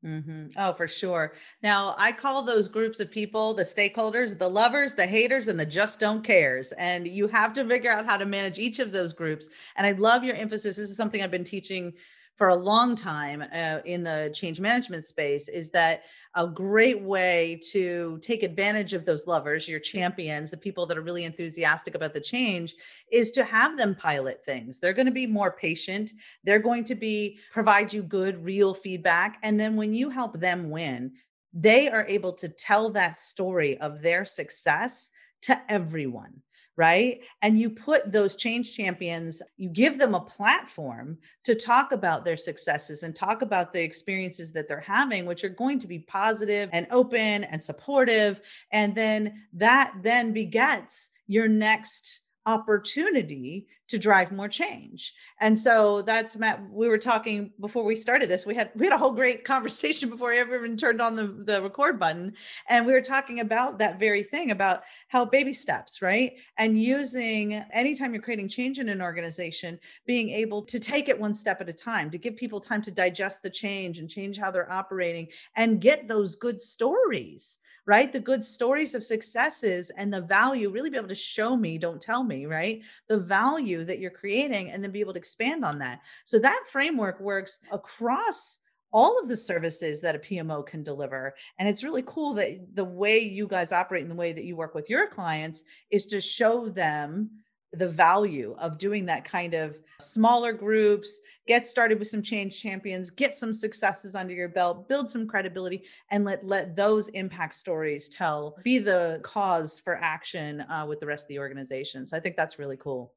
Mm-hmm. 0.06 0.52
Oh, 0.56 0.72
for 0.72 0.88
sure. 0.88 1.34
Now, 1.62 1.94
I 1.98 2.14
call 2.14 2.44
those 2.44 2.70
groups 2.70 3.02
of 3.02 3.12
people 3.12 3.54
the 3.54 3.64
stakeholders, 3.64 4.38
the 4.38 4.48
lovers, 4.48 4.96
the 4.96 5.06
haters, 5.06 5.50
and 5.50 5.60
the 5.60 5.66
just 5.66 6.00
don't 6.00 6.24
cares. 6.24 6.72
And 6.74 7.06
you 7.06 7.28
have 7.28 7.52
to 7.54 7.68
figure 7.68 7.92
out 7.92 8.06
how 8.06 8.16
to 8.16 8.26
manage 8.26 8.60
each 8.60 8.80
of 8.80 8.94
those 8.94 9.12
groups. 9.12 9.50
And 9.76 9.86
I 9.86 9.92
love 9.92 10.24
your 10.24 10.36
emphasis. 10.36 10.78
This 10.78 10.90
is 10.90 10.96
something 10.96 11.22
I've 11.22 11.32
been 11.32 11.44
teaching 11.44 11.92
for 12.40 12.48
a 12.48 12.56
long 12.56 12.96
time 12.96 13.44
uh, 13.54 13.80
in 13.84 14.02
the 14.02 14.32
change 14.34 14.62
management 14.62 15.04
space 15.04 15.50
is 15.50 15.72
that 15.72 16.04
a 16.36 16.48
great 16.48 17.02
way 17.02 17.60
to 17.70 18.18
take 18.22 18.44
advantage 18.44 18.94
of 18.94 19.04
those 19.04 19.28
lovers, 19.28 19.68
your 19.68 19.82
champions, 19.82 20.50
the 20.50 20.56
people 20.56 20.86
that 20.86 20.98
are 20.98 21.02
really 21.02 21.26
enthusiastic 21.26 21.96
about 21.96 22.14
the 22.14 22.22
change, 22.22 22.76
is 23.12 23.32
to 23.32 23.44
have 23.44 23.78
them 23.78 23.94
pilot 23.94 24.42
things. 24.46 24.80
They're 24.80 24.94
going 24.94 25.06
to 25.06 25.12
be 25.12 25.28
more 25.28 25.52
patient. 25.52 26.14
They're 26.46 26.60
going 26.60 26.86
to 26.86 26.96
be 26.96 27.40
provide 27.52 27.92
you 27.92 28.02
good, 28.04 28.42
real 28.42 28.74
feedback. 28.74 29.38
And 29.44 29.60
then 29.60 29.76
when 29.76 29.94
you 29.94 30.10
help 30.10 30.40
them 30.40 30.70
win, 30.70 31.12
they 31.54 31.90
are 31.90 32.08
able 32.08 32.32
to 32.36 32.48
tell 32.48 32.90
that 32.92 33.18
story 33.18 33.78
of 33.82 34.02
their 34.02 34.24
success 34.24 35.12
to 35.42 35.60
everyone 35.70 36.42
right? 36.80 37.20
And 37.42 37.60
you 37.60 37.70
put 37.70 38.14
those 38.14 38.38
change 38.38 38.74
champions, 38.74 39.42
you 39.58 39.68
give 39.68 40.00
them 40.00 40.16
a 40.16 40.22
platform 40.22 41.18
to 41.44 41.54
talk 41.54 41.92
about 41.92 42.24
their 42.24 42.38
successes 42.38 43.04
and 43.04 43.14
talk 43.14 43.42
about 43.42 43.74
the 43.74 43.84
experiences 43.84 44.54
that 44.54 44.70
they're 44.70 44.80
having, 44.80 45.26
which 45.26 45.44
are 45.44 45.50
going 45.50 45.78
to 45.80 45.88
be 45.88 46.00
positive 46.00 46.70
and 46.72 46.88
open 46.90 47.44
and 47.44 47.62
supportive. 47.62 48.40
And 48.72 48.96
then 48.96 49.44
that 49.52 49.94
then 50.02 50.32
begets 50.32 51.10
your 51.28 51.50
next 51.50 52.22
opportunity 52.46 53.68
to 53.90 53.98
drive 53.98 54.32
more 54.32 54.48
change. 54.48 55.14
And 55.40 55.58
so 55.58 56.04
that's 56.04 56.38
Matt. 56.38 56.62
We 56.72 56.88
were 56.88 56.98
talking 57.00 57.52
before 57.60 57.84
we 57.84 57.96
started 57.96 58.30
this. 58.30 58.46
We 58.46 58.54
had 58.54 58.72
we 58.76 58.86
had 58.86 58.94
a 58.94 58.98
whole 58.98 59.12
great 59.12 59.44
conversation 59.54 60.10
before 60.10 60.30
we 60.30 60.40
ever 60.40 60.56
even 60.56 60.78
turned 60.78 61.02
on 61.02 61.16
the, 61.16 61.28
the 61.28 61.62
record 61.62 62.00
button. 62.00 62.34
And 62.68 62.86
we 62.86 62.94
were 62.94 63.02
talking 63.02 63.40
about 63.40 63.80
that 63.80 64.00
very 64.00 64.24
thing 64.24 64.52
about 64.52 64.84
how 65.08 65.26
baby 65.26 65.54
steps, 65.54 66.02
right? 66.02 66.34
And 66.58 66.80
using 66.80 67.54
anytime 67.72 68.14
you're 68.14 68.22
creating 68.22 68.50
change 68.50 68.80
in 68.80 68.90
an 68.90 69.02
organization, 69.02 69.80
being 70.06 70.30
able 70.30 70.62
to 70.64 70.80
take 70.80 71.10
it 71.10 71.20
one 71.20 71.34
step 71.34 71.60
at 71.60 71.70
a 71.70 71.74
time, 71.74 72.12
to 72.12 72.18
give 72.18 72.36
people 72.36 72.60
time 72.60 72.82
to 72.84 72.92
digest 72.92 73.42
the 73.42 73.50
change 73.50 74.00
and 74.00 74.10
change 74.10 74.38
how 74.38 74.52
they're 74.52 74.72
operating 74.72 75.28
and 75.56 75.82
get 75.82 76.08
those 76.08 76.36
good 76.36 76.62
stories 76.62 77.58
right? 77.86 78.12
The 78.12 78.20
good 78.20 78.44
stories 78.44 78.96
of 78.96 79.04
successes 79.04 79.90
and 79.92 80.14
the 80.14 80.22
value, 80.22 80.70
really 80.70 80.90
be 80.90 80.98
able 80.98 81.08
to 81.10 81.16
show 81.16 81.56
me, 81.58 81.78
don't 81.78 82.02
tell 82.02 82.24
me, 82.24 82.46
right? 82.46 82.82
The 83.08 83.18
value 83.18 83.84
that 83.86 84.00
you're 84.00 84.12
creating 84.12 84.72
and 84.72 84.84
then 84.84 84.92
be 84.92 85.00
able 85.00 85.14
to 85.14 85.20
expand 85.20 85.66
on 85.66 85.80
that. 85.80 86.02
So 86.24 86.40
that 86.40 86.64
framework 86.68 87.20
works 87.20 87.62
across 87.72 88.60
all 88.92 89.20
of 89.20 89.28
the 89.28 89.38
services 89.38 90.02
that 90.02 90.16
a 90.16 90.20
PMO 90.20 90.66
can 90.66 90.84
deliver. 90.84 91.36
And 91.60 91.70
it's 91.70 91.84
really 91.84 92.04
cool 92.06 92.34
that 92.36 92.68
the 92.74 92.86
way 92.86 93.20
you 93.20 93.48
guys 93.48 93.72
operate 93.72 94.02
and 94.02 94.12
the 94.12 94.16
way 94.16 94.34
that 94.34 94.46
you 94.46 94.56
work 94.56 94.74
with 94.74 94.90
your 94.90 95.08
clients 95.08 95.64
is 95.92 96.08
to 96.08 96.22
show 96.22 96.70
them 96.70 97.30
the 97.72 97.88
value 97.88 98.56
of 98.60 98.78
doing 98.78 99.06
that 99.06 99.26
kind 99.26 99.54
of 99.54 99.80
smaller 100.00 100.54
groups, 100.54 101.20
get 101.48 101.66
started 101.66 102.00
with 102.00 102.08
some 102.08 102.22
change 102.22 102.60
champions, 102.60 103.12
get 103.12 103.34
some 103.34 103.54
successes 103.54 104.16
under 104.16 104.34
your 104.34 104.50
belt, 104.50 104.90
build 104.90 105.10
some 105.10 105.28
credibility, 105.28 105.84
and 106.10 106.26
let 106.26 106.46
let 106.46 106.76
those 106.76 107.10
impact 107.10 107.54
stories 107.56 108.10
tell, 108.10 108.58
be 108.64 108.80
the 108.80 109.20
cause 109.24 109.80
for 109.80 109.96
action 109.96 110.62
uh, 110.62 110.86
with 110.88 111.00
the 111.00 111.06
rest 111.06 111.26
of 111.26 111.30
the 111.30 111.40
organization. 111.40 112.08
So 112.08 112.18
I 112.18 112.20
think 112.20 112.36
that's 112.36 112.58
really 112.58 112.78
cool. 112.78 113.14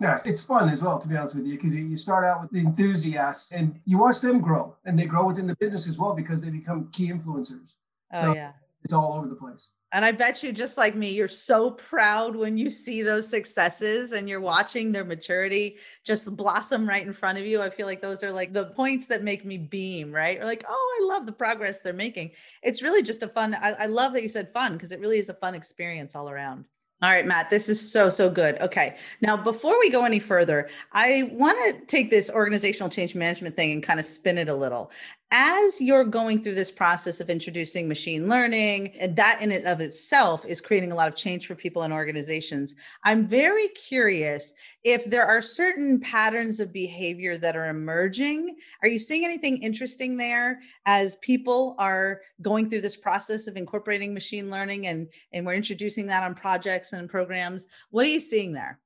Yeah, 0.00 0.20
it's 0.24 0.44
fun 0.44 0.68
as 0.68 0.80
well, 0.80 0.98
to 1.00 1.08
be 1.08 1.16
honest 1.16 1.34
with 1.34 1.46
you, 1.46 1.56
because 1.56 1.74
you 1.74 1.96
start 1.96 2.24
out 2.24 2.40
with 2.40 2.50
the 2.52 2.60
enthusiasts 2.60 3.50
and 3.50 3.80
you 3.84 3.98
watch 3.98 4.20
them 4.20 4.40
grow 4.40 4.76
and 4.84 4.96
they 4.96 5.06
grow 5.06 5.26
within 5.26 5.46
the 5.46 5.56
business 5.56 5.88
as 5.88 5.98
well 5.98 6.14
because 6.14 6.40
they 6.40 6.50
become 6.50 6.88
key 6.92 7.08
influencers. 7.08 7.74
Oh, 8.12 8.22
so 8.22 8.34
yeah. 8.34 8.52
It's 8.84 8.92
all 8.92 9.14
over 9.14 9.26
the 9.26 9.34
place. 9.34 9.72
And 9.92 10.04
I 10.04 10.12
bet 10.12 10.42
you, 10.42 10.52
just 10.52 10.76
like 10.76 10.94
me, 10.94 11.14
you're 11.14 11.28
so 11.28 11.70
proud 11.70 12.36
when 12.36 12.58
you 12.58 12.68
see 12.68 13.02
those 13.02 13.28
successes 13.28 14.12
and 14.12 14.28
you're 14.28 14.40
watching 14.40 14.92
their 14.92 15.04
maturity 15.04 15.78
just 16.04 16.36
blossom 16.36 16.86
right 16.86 17.06
in 17.06 17.14
front 17.14 17.38
of 17.38 17.46
you. 17.46 17.62
I 17.62 17.70
feel 17.70 17.86
like 17.86 18.02
those 18.02 18.22
are 18.22 18.30
like 18.30 18.52
the 18.52 18.66
points 18.66 19.06
that 19.06 19.24
make 19.24 19.46
me 19.46 19.56
beam, 19.56 20.12
right? 20.12 20.38
Or 20.38 20.44
like, 20.44 20.64
oh, 20.68 20.98
I 21.00 21.14
love 21.14 21.24
the 21.24 21.32
progress 21.32 21.80
they're 21.80 21.94
making. 21.94 22.32
It's 22.62 22.82
really 22.82 23.02
just 23.02 23.22
a 23.22 23.28
fun, 23.28 23.54
I, 23.54 23.70
I 23.72 23.86
love 23.86 24.12
that 24.12 24.22
you 24.22 24.28
said 24.28 24.52
fun 24.52 24.74
because 24.74 24.92
it 24.92 25.00
really 25.00 25.18
is 25.18 25.30
a 25.30 25.34
fun 25.34 25.54
experience 25.54 26.14
all 26.14 26.28
around. 26.28 26.66
All 27.00 27.10
right, 27.10 27.24
Matt, 27.24 27.48
this 27.48 27.68
is 27.68 27.92
so, 27.92 28.10
so 28.10 28.28
good. 28.28 28.60
Okay. 28.60 28.96
Now, 29.22 29.36
before 29.36 29.78
we 29.78 29.88
go 29.88 30.04
any 30.04 30.18
further, 30.18 30.68
I 30.92 31.30
want 31.32 31.56
to 31.78 31.86
take 31.86 32.10
this 32.10 32.28
organizational 32.28 32.90
change 32.90 33.14
management 33.14 33.54
thing 33.54 33.70
and 33.70 33.82
kind 33.82 34.00
of 34.00 34.04
spin 34.04 34.36
it 34.36 34.48
a 34.48 34.54
little 34.54 34.90
as 35.30 35.80
you're 35.80 36.04
going 36.04 36.42
through 36.42 36.54
this 36.54 36.70
process 36.70 37.20
of 37.20 37.28
introducing 37.28 37.86
machine 37.86 38.28
learning 38.28 38.94
and 38.98 39.14
that 39.14 39.42
in 39.42 39.52
and 39.52 39.66
of 39.66 39.80
itself 39.80 40.44
is 40.46 40.60
creating 40.60 40.90
a 40.90 40.94
lot 40.94 41.08
of 41.08 41.14
change 41.14 41.46
for 41.46 41.54
people 41.54 41.82
and 41.82 41.92
organizations 41.92 42.74
i'm 43.04 43.26
very 43.26 43.68
curious 43.68 44.54
if 44.84 45.04
there 45.04 45.26
are 45.26 45.42
certain 45.42 46.00
patterns 46.00 46.60
of 46.60 46.72
behavior 46.72 47.36
that 47.36 47.56
are 47.56 47.68
emerging. 47.68 48.56
Are 48.82 48.88
you 48.88 48.98
seeing 48.98 49.24
anything 49.24 49.62
interesting 49.62 50.16
there 50.16 50.60
as 50.86 51.16
people 51.16 51.74
are 51.78 52.22
going 52.40 52.70
through 52.70 52.80
this 52.80 52.96
process 52.96 53.48
of 53.48 53.56
incorporating 53.56 54.14
machine 54.14 54.50
learning 54.50 54.86
and 54.86 55.08
and 55.32 55.44
we're 55.44 55.54
introducing 55.54 56.06
that 56.06 56.22
on 56.22 56.34
projects 56.34 56.94
and 56.94 57.08
programs? 57.08 57.66
What 57.90 58.06
are 58.06 58.10
you 58.10 58.20
seeing 58.20 58.52
there? 58.52 58.80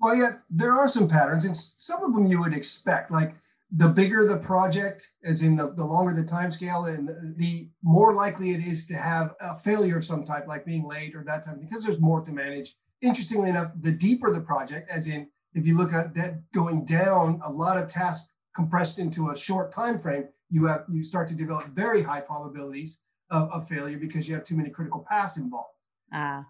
Well 0.00 0.16
yeah 0.16 0.32
there 0.50 0.72
are 0.72 0.88
some 0.88 1.08
patterns 1.08 1.44
and 1.44 1.56
some 1.56 2.02
of 2.02 2.14
them 2.14 2.26
you 2.26 2.40
would 2.40 2.54
expect 2.54 3.12
like 3.12 3.34
the 3.76 3.88
bigger 3.88 4.26
the 4.26 4.38
project, 4.38 5.14
as 5.24 5.42
in 5.42 5.56
the, 5.56 5.72
the 5.74 5.84
longer 5.84 6.14
the 6.14 6.24
time 6.24 6.52
scale, 6.52 6.84
and 6.84 7.10
the 7.36 7.68
more 7.82 8.14
likely 8.14 8.50
it 8.50 8.60
is 8.60 8.86
to 8.86 8.94
have 8.94 9.34
a 9.40 9.58
failure 9.58 9.96
of 9.96 10.04
some 10.04 10.24
type, 10.24 10.46
like 10.46 10.64
being 10.64 10.86
late 10.86 11.14
or 11.14 11.24
that 11.24 11.44
type 11.44 11.54
of 11.54 11.60
thing, 11.60 11.68
because 11.68 11.82
there's 11.82 12.00
more 12.00 12.20
to 12.20 12.32
manage. 12.32 12.76
Interestingly 13.02 13.50
enough, 13.50 13.72
the 13.80 13.90
deeper 13.90 14.30
the 14.30 14.40
project, 14.40 14.90
as 14.90 15.08
in 15.08 15.28
if 15.54 15.66
you 15.66 15.76
look 15.76 15.92
at 15.92 16.14
that 16.14 16.40
going 16.52 16.84
down, 16.84 17.40
a 17.44 17.50
lot 17.50 17.76
of 17.76 17.88
tasks 17.88 18.32
compressed 18.54 18.98
into 18.98 19.30
a 19.30 19.36
short 19.36 19.72
time 19.72 19.98
frame, 19.98 20.24
you 20.50 20.66
have 20.66 20.84
you 20.88 21.02
start 21.02 21.26
to 21.28 21.34
develop 21.34 21.64
very 21.74 22.02
high 22.02 22.20
probabilities 22.20 23.02
of, 23.30 23.50
of 23.50 23.68
failure 23.68 23.98
because 23.98 24.28
you 24.28 24.34
have 24.34 24.44
too 24.44 24.56
many 24.56 24.70
critical 24.70 25.04
paths 25.08 25.36
involved. 25.36 25.74
Ah. 26.12 26.46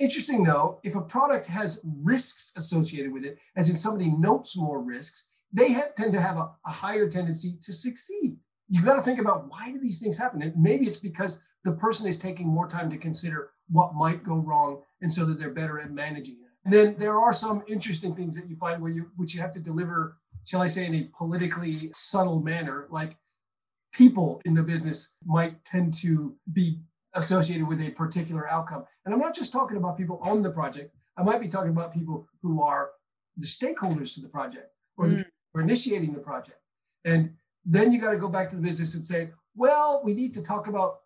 Interesting 0.00 0.42
though, 0.42 0.80
if 0.82 0.96
a 0.96 1.00
product 1.00 1.46
has 1.46 1.80
risks 2.02 2.52
associated 2.56 3.12
with 3.12 3.24
it, 3.24 3.38
as 3.54 3.68
in 3.68 3.76
somebody 3.76 4.10
notes 4.10 4.56
more 4.56 4.82
risks, 4.82 5.33
they 5.54 5.72
have, 5.72 5.94
tend 5.94 6.12
to 6.12 6.20
have 6.20 6.36
a, 6.36 6.50
a 6.66 6.70
higher 6.70 7.08
tendency 7.08 7.56
to 7.62 7.72
succeed. 7.72 8.36
You've 8.68 8.84
got 8.84 8.96
to 8.96 9.02
think 9.02 9.20
about 9.20 9.48
why 9.48 9.70
do 9.70 9.78
these 9.78 10.00
things 10.00 10.18
happen? 10.18 10.42
And 10.42 10.52
maybe 10.56 10.86
it's 10.86 10.98
because 10.98 11.38
the 11.62 11.72
person 11.72 12.08
is 12.08 12.18
taking 12.18 12.48
more 12.48 12.68
time 12.68 12.90
to 12.90 12.98
consider 12.98 13.50
what 13.70 13.94
might 13.94 14.24
go 14.24 14.36
wrong, 14.36 14.82
and 15.00 15.10
so 15.10 15.24
that 15.24 15.38
they're 15.38 15.50
better 15.50 15.80
at 15.80 15.92
managing 15.92 16.34
it. 16.34 16.50
And 16.64 16.72
then 16.72 16.96
there 16.98 17.18
are 17.18 17.32
some 17.32 17.62
interesting 17.66 18.14
things 18.14 18.36
that 18.36 18.48
you 18.48 18.56
find 18.56 18.82
where 18.82 18.90
you 18.90 19.10
which 19.16 19.34
you 19.34 19.40
have 19.40 19.52
to 19.52 19.60
deliver, 19.60 20.18
shall 20.44 20.60
I 20.60 20.66
say, 20.66 20.86
in 20.86 20.94
a 20.94 21.10
politically 21.16 21.90
subtle 21.94 22.40
manner, 22.40 22.88
like 22.90 23.16
people 23.92 24.42
in 24.44 24.54
the 24.54 24.62
business 24.62 25.16
might 25.24 25.64
tend 25.64 25.94
to 25.94 26.34
be 26.52 26.80
associated 27.14 27.66
with 27.66 27.80
a 27.80 27.90
particular 27.90 28.50
outcome. 28.50 28.84
And 29.04 29.14
I'm 29.14 29.20
not 29.20 29.34
just 29.34 29.52
talking 29.52 29.76
about 29.76 29.96
people 29.96 30.20
on 30.24 30.42
the 30.42 30.50
project. 30.50 30.94
I 31.16 31.22
might 31.22 31.40
be 31.40 31.48
talking 31.48 31.70
about 31.70 31.94
people 31.94 32.26
who 32.42 32.62
are 32.62 32.90
the 33.36 33.46
stakeholders 33.46 34.14
to 34.14 34.20
the 34.20 34.28
project 34.28 34.72
or 34.96 35.08
the 35.08 35.16
mm 35.16 35.24
or 35.54 35.60
initiating 35.60 36.12
the 36.12 36.20
project. 36.20 36.58
And 37.04 37.34
then 37.64 37.92
you 37.92 38.00
got 38.00 38.10
to 38.10 38.18
go 38.18 38.28
back 38.28 38.50
to 38.50 38.56
the 38.56 38.62
business 38.62 38.94
and 38.94 39.06
say, 39.06 39.30
well, 39.54 40.02
we 40.04 40.14
need 40.14 40.34
to 40.34 40.42
talk 40.42 40.66
about 40.66 41.00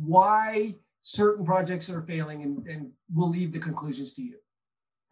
why 0.00 0.74
certain 1.00 1.44
projects 1.44 1.90
are 1.90 2.00
failing 2.00 2.42
and, 2.42 2.66
and 2.66 2.90
we'll 3.12 3.28
leave 3.28 3.52
the 3.52 3.58
conclusions 3.58 4.14
to 4.14 4.22
you. 4.22 4.36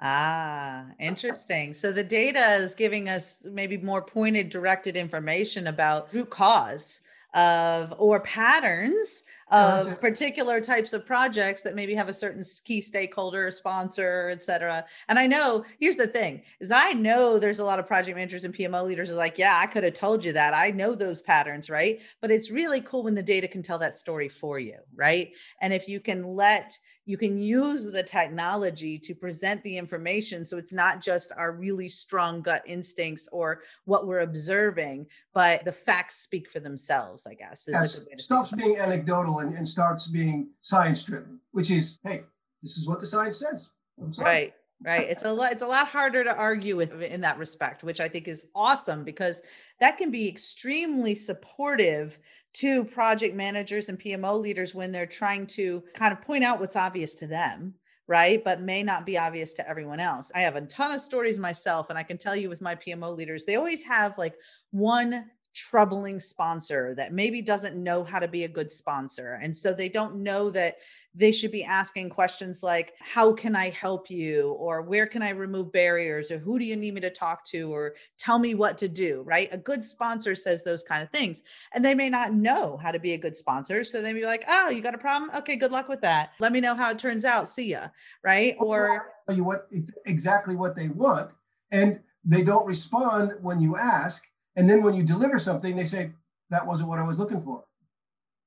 Ah, 0.01 0.87
interesting. 0.99 1.75
So 1.75 1.93
the 1.93 2.03
data 2.03 2.55
is 2.55 2.75
giving 2.75 3.11
us 3.11 3.47
maybe 3.51 3.77
more 3.77 4.01
pointed, 4.01 4.49
directed 4.49 4.97
information 4.97 5.67
about 5.67 6.13
root 6.15 6.31
cause 6.31 7.03
of 7.35 7.95
or 7.99 8.21
patterns 8.21 9.25
of 9.51 10.01
particular 10.01 10.61
types 10.61 10.93
of 10.93 11.05
projects 11.05 11.63
that 11.63 11.75
maybe 11.75 11.95
have 11.95 12.09
a 12.09 12.15
certain 12.15 12.43
key 12.65 12.81
stakeholder 12.81 13.51
sponsor 13.51 14.31
et 14.33 14.45
cetera. 14.45 14.85
And 15.09 15.19
i 15.19 15.27
know 15.27 15.65
here's 15.79 15.97
the 15.97 16.07
thing 16.07 16.43
is 16.61 16.71
i 16.71 16.93
know 16.93 17.39
there's 17.39 17.59
a 17.59 17.65
lot 17.65 17.79
of 17.79 17.87
project 17.87 18.17
managers 18.17 18.45
and 18.45 18.55
pmo 18.55 18.85
leaders 18.85 19.11
are 19.11 19.15
like 19.17 19.39
yeah 19.39 19.59
i 19.63 19.67
could 19.67 19.85
have 19.85 19.95
told 19.95 20.25
you 20.25 20.33
that. 20.33 20.55
I 20.55 20.71
know 20.71 20.95
those 20.95 21.23
patterns 21.23 21.69
right? 21.71 22.01
But 22.21 22.31
it's 22.31 22.51
really 22.51 22.81
cool 22.81 23.03
when 23.05 23.15
the 23.15 23.23
data 23.23 23.49
can 23.49 23.63
tell 23.63 23.79
that 23.79 23.97
story 23.97 24.29
for 24.29 24.59
you 24.59 24.77
right? 24.95 25.33
And 25.61 25.73
if 25.73 25.89
you 25.89 26.01
can 26.01 26.25
let 26.25 26.79
you 27.11 27.17
can 27.17 27.39
use 27.39 27.91
the 27.91 28.05
technology 28.05 28.97
to 28.97 29.15
present 29.15 29.63
the 29.65 29.77
information 29.77 30.45
so 30.45 30.57
it's 30.59 30.73
not 30.73 31.01
just 31.01 31.33
our 31.37 31.53
really 31.53 31.89
strong 31.89 32.41
gut 32.41 32.63
instincts 32.67 33.29
or 33.33 33.63
what 33.85 34.07
we're 34.07 34.21
observing 34.21 35.07
but 35.33 35.65
the 35.65 35.73
facts 35.73 36.17
speak 36.17 36.49
for 36.49 36.61
themselves 36.61 37.27
i 37.27 37.35
guess 37.35 37.69
yes, 37.71 38.01
stops 38.17 38.53
being 38.53 38.77
anecdotal 38.77 39.40
and, 39.41 39.55
and 39.55 39.69
starts 39.69 40.07
being 40.07 40.49
science 40.61 41.03
driven 41.03 41.41
which 41.53 41.71
is 41.71 41.99
hey 42.05 42.23
this 42.63 42.77
is 42.77 42.89
what 42.89 43.01
the 43.01 43.07
science 43.07 43.39
says 43.39 43.71
right 44.19 44.55
right 44.83 45.09
it's 45.09 45.25
a 45.25 45.33
lot 45.33 45.53
it's 45.53 45.63
a 45.63 45.67
lot 45.67 45.87
harder 45.87 46.25
to 46.25 46.35
argue 46.35 46.77
with 46.77 47.03
in 47.03 47.21
that 47.21 47.39
respect 47.39 47.83
which 47.83 48.01
i 48.01 48.09
think 48.09 48.29
is 48.29 48.47
awesome 48.55 49.05
because 49.05 49.43
that 49.79 49.99
can 49.99 50.11
be 50.11 50.29
extremely 50.29 51.15
supportive 51.15 52.19
to 52.53 52.85
project 52.85 53.35
managers 53.35 53.89
and 53.89 53.99
PMO 53.99 54.41
leaders 54.41 54.75
when 54.75 54.93
they're 54.93 55.07
trying 55.07 55.47
to 55.47 55.83
kind 55.95 56.13
of 56.13 56.21
point 56.21 56.45
out 56.45 56.61
what's 56.61 56.77
obvious 56.77 57.15
to 57.17 57.27
them, 57.27 57.75
right? 58.07 58.43
But 58.43 58.61
may 58.61 58.83
not 58.83 59.07
be 59.07 59.19
obvious 59.19 59.55
to 59.55 59.69
everyone 59.69 60.01
else. 60.01 60.33
I 60.35 60.41
have 60.41 60.57
a 60.57 60.63
ton 60.63 60.93
of 60.93 61.01
stories 61.01 61.39
myself, 61.39 61.91
and 61.91 61.99
I 61.99 62.03
can 62.03 62.19
tell 62.19 62.35
you 62.35 62.49
with 62.49 62.61
my 62.61 62.75
PMO 62.75 63.17
leaders, 63.17 63.45
they 63.45 63.57
always 63.57 63.85
have 63.85 64.19
like 64.19 64.35
one 64.73 65.27
troubling 65.55 66.21
sponsor 66.21 66.95
that 66.95 67.13
maybe 67.13 67.43
doesn't 67.43 67.77
know 67.77 68.05
how 68.05 68.19
to 68.19 68.29
be 68.29 68.45
a 68.45 68.49
good 68.49 68.71
sponsor. 68.71 69.39
And 69.43 69.55
so 69.55 69.73
they 69.73 69.89
don't 69.89 70.23
know 70.23 70.51
that 70.51 70.77
they 71.15 71.33
should 71.33 71.51
be 71.51 71.65
asking 71.65 72.09
questions 72.09 72.63
like, 72.63 72.95
How 73.01 73.33
can 73.33 73.57
I 73.57 73.71
help 73.71 74.11
you? 74.11 74.53
Or 74.53 74.83
where 74.83 75.07
can 75.07 75.23
I 75.23 75.31
remove 75.31 75.73
barriers? 75.73 76.31
Or 76.31 76.39
who 76.39 76.59
do 76.59 76.65
you 76.65 76.77
need 76.77 76.95
me 76.95 77.01
to 77.01 77.11
talk 77.11 77.45
to? 77.47 77.73
Or 77.75 77.95
tell 78.17 78.39
me 78.39 78.55
what 78.55 78.79
to 78.79 78.89
do, 78.89 79.23
right? 79.23 79.49
A 79.53 79.59
good 79.59 79.83
sponsor 79.83 80.35
says 80.35 80.63
those 80.63 80.85
kind 80.85 81.03
of 81.03 81.11
things. 81.11 81.43
And 81.75 81.85
they 81.85 81.95
may 81.95 82.11
not 82.11 82.33
know 82.33 82.77
how 82.77 82.93
to 82.93 83.01
be 83.01 83.15
a 83.15 83.19
good 83.19 83.35
sponsor. 83.35 83.83
So 83.83 84.01
they 84.01 84.13
may 84.13 84.21
be 84.21 84.27
like, 84.27 84.45
Oh, 84.49 84.71
you 84.71 84.81
got 84.81 84.95
a 84.95 84.99
problem? 84.99 85.31
Okay, 85.37 85.57
good 85.57 85.73
luck 85.73 85.89
with 85.89 86.01
that. 86.03 86.31
Let 86.39 86.53
me 86.53 86.61
know 86.61 86.75
how 86.77 86.91
it 86.91 86.99
turns 86.99 87.25
out. 87.25 87.49
See 87.49 87.71
ya. 87.71 87.89
Right. 88.23 88.55
Or 88.61 89.13
tell 89.29 89.37
you 89.37 89.45
what 89.45 89.67
it's 89.73 89.91
exactly 90.07 90.55
what 90.55 90.77
they 90.77 90.89
want. 90.89 91.33
And 91.73 91.99
they 92.25 92.43
don't 92.43 92.67
respond 92.67 93.33
when 93.41 93.61
you 93.61 93.77
ask 93.77 94.30
and 94.57 94.69
then 94.69 94.83
when 94.83 94.95
you 94.95 95.03
deliver 95.03 95.39
something, 95.39 95.77
they 95.77 95.85
say, 95.85 96.11
that 96.51 96.67
wasn't 96.67 96.89
what 96.89 96.99
I 96.99 97.07
was 97.07 97.19
looking 97.19 97.41
for. 97.41 97.65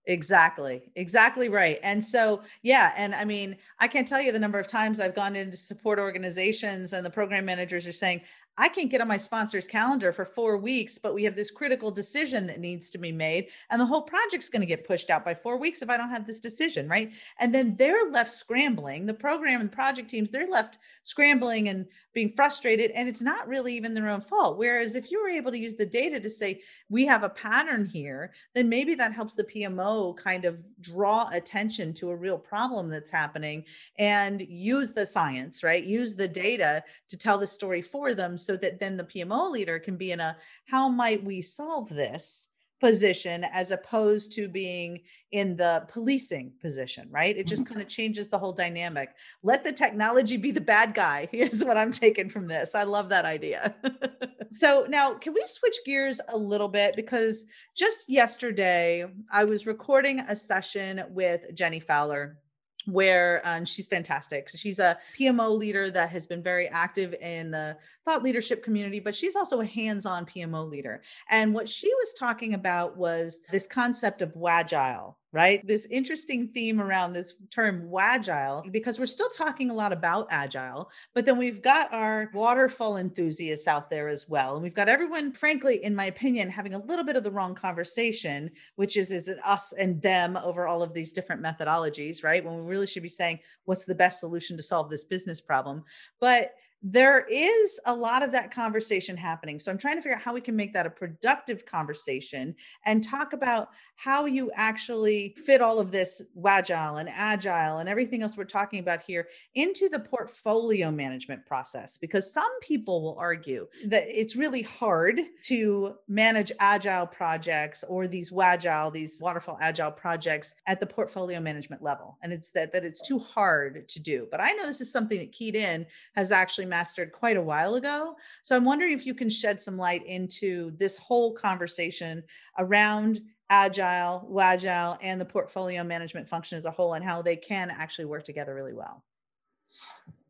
Exactly. 0.06 0.92
Exactly 0.96 1.48
right. 1.48 1.80
And 1.82 2.04
so, 2.04 2.42
yeah. 2.62 2.94
And 2.98 3.16
I 3.16 3.24
mean, 3.24 3.56
I 3.80 3.88
can't 3.88 4.08
tell 4.08 4.22
you 4.22 4.34
the 4.34 4.40
number 4.40 4.60
of 4.60 4.68
times 4.68 5.00
I've 5.00 5.16
gone 5.16 5.38
into 5.38 5.56
support 5.56 5.98
organizations 5.98 6.92
and 6.92 7.06
the 7.06 7.10
program 7.10 7.46
managers 7.46 7.88
are 7.88 7.94
saying, 7.94 8.22
I 8.58 8.70
can't 8.70 8.92
get 8.92 9.02
on 9.02 9.08
my 9.08 9.18
sponsor's 9.18 9.66
calendar 9.66 10.14
for 10.14 10.26
four 10.26 10.58
weeks, 10.58 11.00
but 11.00 11.16
we 11.16 11.24
have 11.24 11.36
this 11.36 11.50
critical 11.50 11.90
decision 11.90 12.46
that 12.48 12.60
needs 12.60 12.90
to 12.92 13.00
be 13.00 13.12
made. 13.12 13.48
And 13.72 13.82
the 13.82 13.86
whole 13.86 14.04
project's 14.04 14.50
going 14.50 14.60
to 14.62 14.68
get 14.68 14.86
pushed 14.86 15.10
out 15.10 15.26
by 15.26 15.34
four 15.34 15.58
weeks 15.58 15.82
if 15.82 15.90
I 15.90 15.98
don't 15.98 16.12
have 16.12 16.28
this 16.28 16.40
decision. 16.40 16.88
Right. 16.88 17.14
And 17.40 17.56
then 17.56 17.76
they're 17.78 18.12
left 18.12 18.32
scrambling. 18.32 19.06
The 19.06 19.14
program 19.14 19.62
and 19.62 19.72
project 19.72 20.10
teams, 20.10 20.30
they're 20.30 20.50
left 20.50 20.78
scrambling 21.04 21.70
and 21.70 21.88
being 22.14 22.34
frustrated. 22.36 22.92
And 22.92 23.08
it's 23.08 23.22
not 23.22 23.48
really 23.48 23.76
even 23.76 23.94
their 23.94 24.10
own 24.10 24.22
fault. 24.22 24.58
Whereas 24.58 24.96
if 24.96 25.12
you 25.12 25.22
were 25.22 25.30
able 25.30 25.52
to 25.52 25.60
use 25.60 25.76
the 25.76 25.86
data 25.86 26.20
to 26.20 26.30
say, 26.30 26.62
we 26.90 27.06
have 27.06 27.24
a 27.24 27.30
pattern 27.30 27.86
here, 27.86 28.34
then 28.54 28.70
maybe 28.70 28.96
that 28.96 29.14
helps 29.14 29.36
the 29.36 29.44
PMO 29.44 30.16
kind 30.16 30.46
of 30.46 30.60
draw 30.82 31.28
attention 31.32 31.94
to 31.96 32.10
a 32.10 32.16
real 32.16 32.38
problem 32.38 32.90
that's 32.90 33.10
happening 33.10 33.64
and 33.98 34.42
use 34.42 34.92
the 34.92 35.06
science, 35.06 35.64
right? 35.64 35.84
Use 35.84 36.16
the 36.16 36.28
data 36.28 36.84
to 37.10 37.18
tell 37.18 37.38
the 37.38 37.48
story 37.48 37.82
for 37.82 38.14
them 38.14 38.38
so 38.38 38.56
that 38.58 38.80
then 38.80 38.98
the 38.98 39.04
PMO 39.04 39.52
leader 39.52 39.80
can 39.80 39.98
be 39.98 40.12
in 40.12 40.20
a 40.20 40.38
how 40.66 40.88
might 40.88 41.24
we 41.24 41.42
solve 41.42 41.90
this 41.90 42.50
position 42.84 43.46
as 43.46 43.72
opposed 43.72 44.34
to 44.34 44.50
being 44.50 45.00
in 45.32 45.56
the 45.56 45.86
policing 45.88 46.52
position, 46.62 47.08
right? 47.10 47.38
It 47.38 47.48
just 47.48 47.64
mm-hmm. 47.64 47.76
kind 47.76 47.82
of 47.82 47.88
changes 47.88 48.28
the 48.28 48.38
whole 48.38 48.52
dynamic. 48.52 49.16
Let 49.42 49.64
the 49.64 49.72
technology 49.72 50.36
be 50.36 50.52
the 50.52 50.60
bad 50.60 50.94
guy, 50.94 51.30
is 51.32 51.64
what 51.64 51.78
I'm 51.78 51.94
taking 51.94 52.30
from 52.30 52.46
this. 52.46 52.76
I 52.76 52.84
love 52.84 53.08
that 53.08 53.24
idea. 53.24 53.74
so, 54.50 54.86
now 54.90 55.14
can 55.14 55.34
we 55.34 55.44
switch 55.46 55.78
gears 55.86 56.20
a 56.28 56.38
little 56.38 56.68
bit? 56.68 56.94
Because 56.98 57.46
just 57.74 58.10
yesterday, 58.10 59.06
I 59.32 59.46
was 59.46 59.66
recording 59.66 60.20
a 60.20 60.36
session 60.36 61.04
with 61.08 61.56
Jenny 61.56 61.80
Fowler 61.80 62.38
where 62.86 63.42
um, 63.46 63.66
she's 63.66 63.88
fantastic. 63.88 64.50
She's 64.50 64.80
a 64.80 64.98
PMO 65.20 65.58
leader 65.58 65.90
that 65.92 66.10
has 66.10 66.26
been 66.26 66.44
very 66.44 66.68
active 66.68 67.14
in 67.22 67.52
the 67.52 67.78
thought 68.06 68.24
leadership 68.24 68.64
community, 68.64 69.00
but 69.00 69.16
she's 69.16 69.36
also 69.36 69.62
a 69.62 69.66
hands 69.66 70.06
on 70.06 70.26
PMO 70.26 70.70
leader. 70.70 71.02
And 71.30 71.54
what 71.54 71.70
she 71.70 71.88
was 71.88 72.14
talking 72.14 72.54
about 72.54 72.98
was 72.98 73.42
this 73.52 73.68
concept 73.68 74.22
of 74.22 74.34
Wagile, 74.34 75.16
right? 75.34 75.66
This 75.68 75.88
interesting 75.88 76.48
theme 76.48 76.80
around 76.80 77.12
this 77.12 77.34
term 77.50 77.90
Wagile, 77.90 78.72
because 78.72 79.00
we're 79.00 79.08
still 79.08 79.30
talking 79.30 79.72
a 79.72 79.74
lot 79.74 79.92
about 79.92 80.28
agile, 80.30 80.92
but 81.16 81.26
then 81.26 81.40
we've 81.40 81.62
got 81.62 81.92
our 81.92 82.30
waterfall 82.34 82.98
enthusiasts 82.98 83.68
out 83.68 83.90
there 83.90 84.08
as 84.08 84.30
well. 84.30 84.54
And 84.54 84.64
we've 84.64 84.76
got 84.76 84.88
everyone, 84.88 85.34
frankly, 85.34 85.84
in 85.84 85.96
my 85.96 86.06
opinion, 86.06 86.52
having 86.52 86.76
a 86.76 86.86
little 86.86 87.04
bit 87.04 87.16
of 87.16 87.24
the 87.24 87.32
wrong 87.32 87.56
conversation, 87.56 88.52
which 88.76 88.96
is, 88.96 89.12
is 89.12 89.28
it 89.28 89.40
us 89.44 89.74
and 89.74 90.00
them 90.04 90.38
over 90.38 90.68
all 90.68 90.84
of 90.84 90.94
these 90.94 91.12
different 91.12 91.42
methodologies, 91.42 92.24
right? 92.24 92.46
When 92.46 92.56
we 92.56 92.62
really 92.62 92.88
should 92.88 93.04
be 93.04 93.10
saying, 93.10 93.40
what's 93.66 93.86
the 93.86 93.96
best 93.96 94.20
solution 94.20 94.56
to 94.58 94.64
solve 94.64 94.90
this 94.92 95.04
business 95.04 95.42
problem? 95.42 95.84
But 96.20 96.54
there 96.84 97.26
is 97.32 97.80
a 97.86 97.96
lot 97.96 98.24
of 98.24 98.34
that 98.34 98.52
conversation 98.52 99.16
happening. 99.16 99.58
So 99.58 99.72
I'm 99.72 99.78
trying 99.78 99.96
to 99.96 100.02
figure 100.02 100.18
out 100.18 100.22
how 100.22 100.34
we 100.34 100.42
can 100.42 100.56
make 100.56 100.74
that 100.74 100.86
a 100.86 100.90
productive 100.90 101.66
conversation 101.66 102.54
and 102.86 103.02
talk 103.02 103.32
about 103.32 103.70
how 103.96 104.26
you 104.26 104.52
actually 104.56 105.34
fit 105.46 105.62
all 105.62 105.80
of 105.80 105.92
this 105.92 106.22
Wagile 106.36 107.00
and 107.00 107.10
Agile 107.10 107.78
and 107.78 107.88
everything 107.88 108.22
else 108.22 108.36
we're 108.36 108.44
talking 108.44 108.80
about 108.80 109.02
here 109.02 109.28
into 109.56 109.88
the 109.88 110.00
portfolio 110.00 110.92
management 110.92 111.46
process. 111.46 111.98
Because 111.98 112.34
some 112.34 112.60
people 112.62 113.02
will 113.02 113.18
argue 113.18 113.68
that 113.88 114.04
it's 114.08 114.36
really 114.36 114.64
hard 114.64 115.22
to 115.44 115.96
manage 116.10 116.52
Agile 116.60 117.08
projects 117.08 117.84
or 117.88 118.08
these 118.08 118.30
Wagile, 118.30 118.92
these 118.92 119.22
waterfall 119.22 119.58
Agile 119.62 119.92
projects 119.92 120.56
at 120.68 120.82
the 120.82 120.86
portfolio 120.86 121.40
management 121.40 121.82
level. 121.82 122.18
And 122.24 122.34
it's 122.34 122.52
that, 122.52 122.74
that 122.74 122.84
it's 122.84 123.08
too 123.08 123.20
hard 123.20 123.88
to 123.88 124.02
do. 124.02 124.28
But 124.30 124.42
I 124.42 124.52
know 124.52 124.66
this 124.66 124.82
is 124.82 124.92
something 124.92 125.20
that 125.20 125.32
Keyed 125.32 125.56
In 125.56 125.86
has 126.16 126.32
actually 126.32 126.66
mastered 126.74 127.12
quite 127.12 127.38
a 127.38 127.42
while 127.42 127.76
ago. 127.76 128.16
So 128.42 128.56
I'm 128.56 128.66
wondering 128.66 128.94
if 128.94 129.06
you 129.06 129.14
can 129.14 129.30
shed 129.30 129.62
some 129.62 129.78
light 129.78 130.04
into 130.08 130.72
this 130.80 130.98
whole 130.98 131.32
conversation 131.32 132.24
around 132.58 133.22
agile, 133.52 134.26
wagile, 134.28 134.98
and 135.00 135.22
the 135.22 135.26
portfolio 135.26 135.84
management 135.84 136.28
function 136.28 136.58
as 136.58 136.66
a 136.66 136.72
whole, 136.72 136.96
and 136.96 137.06
how 137.06 137.22
they 137.22 137.36
can 137.36 137.70
actually 137.70 138.06
work 138.06 138.24
together 138.24 138.56
really 138.56 138.74
well? 138.74 139.04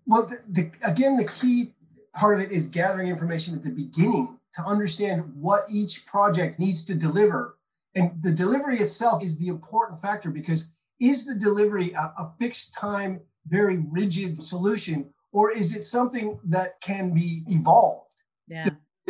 Well, 0.05 0.23
the, 0.23 0.41
the, 0.49 0.71
again, 0.83 1.15
the 1.15 1.29
key 1.39 1.71
part 2.13 2.35
of 2.35 2.41
it 2.45 2.51
is 2.51 2.67
gathering 2.67 3.07
information 3.07 3.55
at 3.55 3.63
the 3.63 3.71
beginning 3.71 4.37
to 4.55 4.65
understand 4.65 5.23
what 5.33 5.65
each 5.69 6.05
project 6.05 6.59
needs 6.59 6.83
to 6.85 6.93
deliver. 6.93 7.57
And 7.95 8.11
the 8.21 8.33
delivery 8.33 8.79
itself 8.79 9.23
is 9.23 9.37
the 9.37 9.47
important 9.47 10.01
factor 10.01 10.29
because 10.29 10.73
is 10.99 11.25
the 11.25 11.35
delivery 11.35 11.93
a, 11.93 12.13
a 12.17 12.33
fixed 12.37 12.73
time, 12.73 13.21
very 13.47 13.77
rigid 13.77 14.43
solution, 14.43 15.13
or 15.33 15.51
is 15.51 15.75
it 15.75 15.85
something 15.85 16.39
that 16.45 16.79
can 16.81 17.13
be 17.13 17.43
evolved? 17.47 18.13
Yeah 18.47 18.69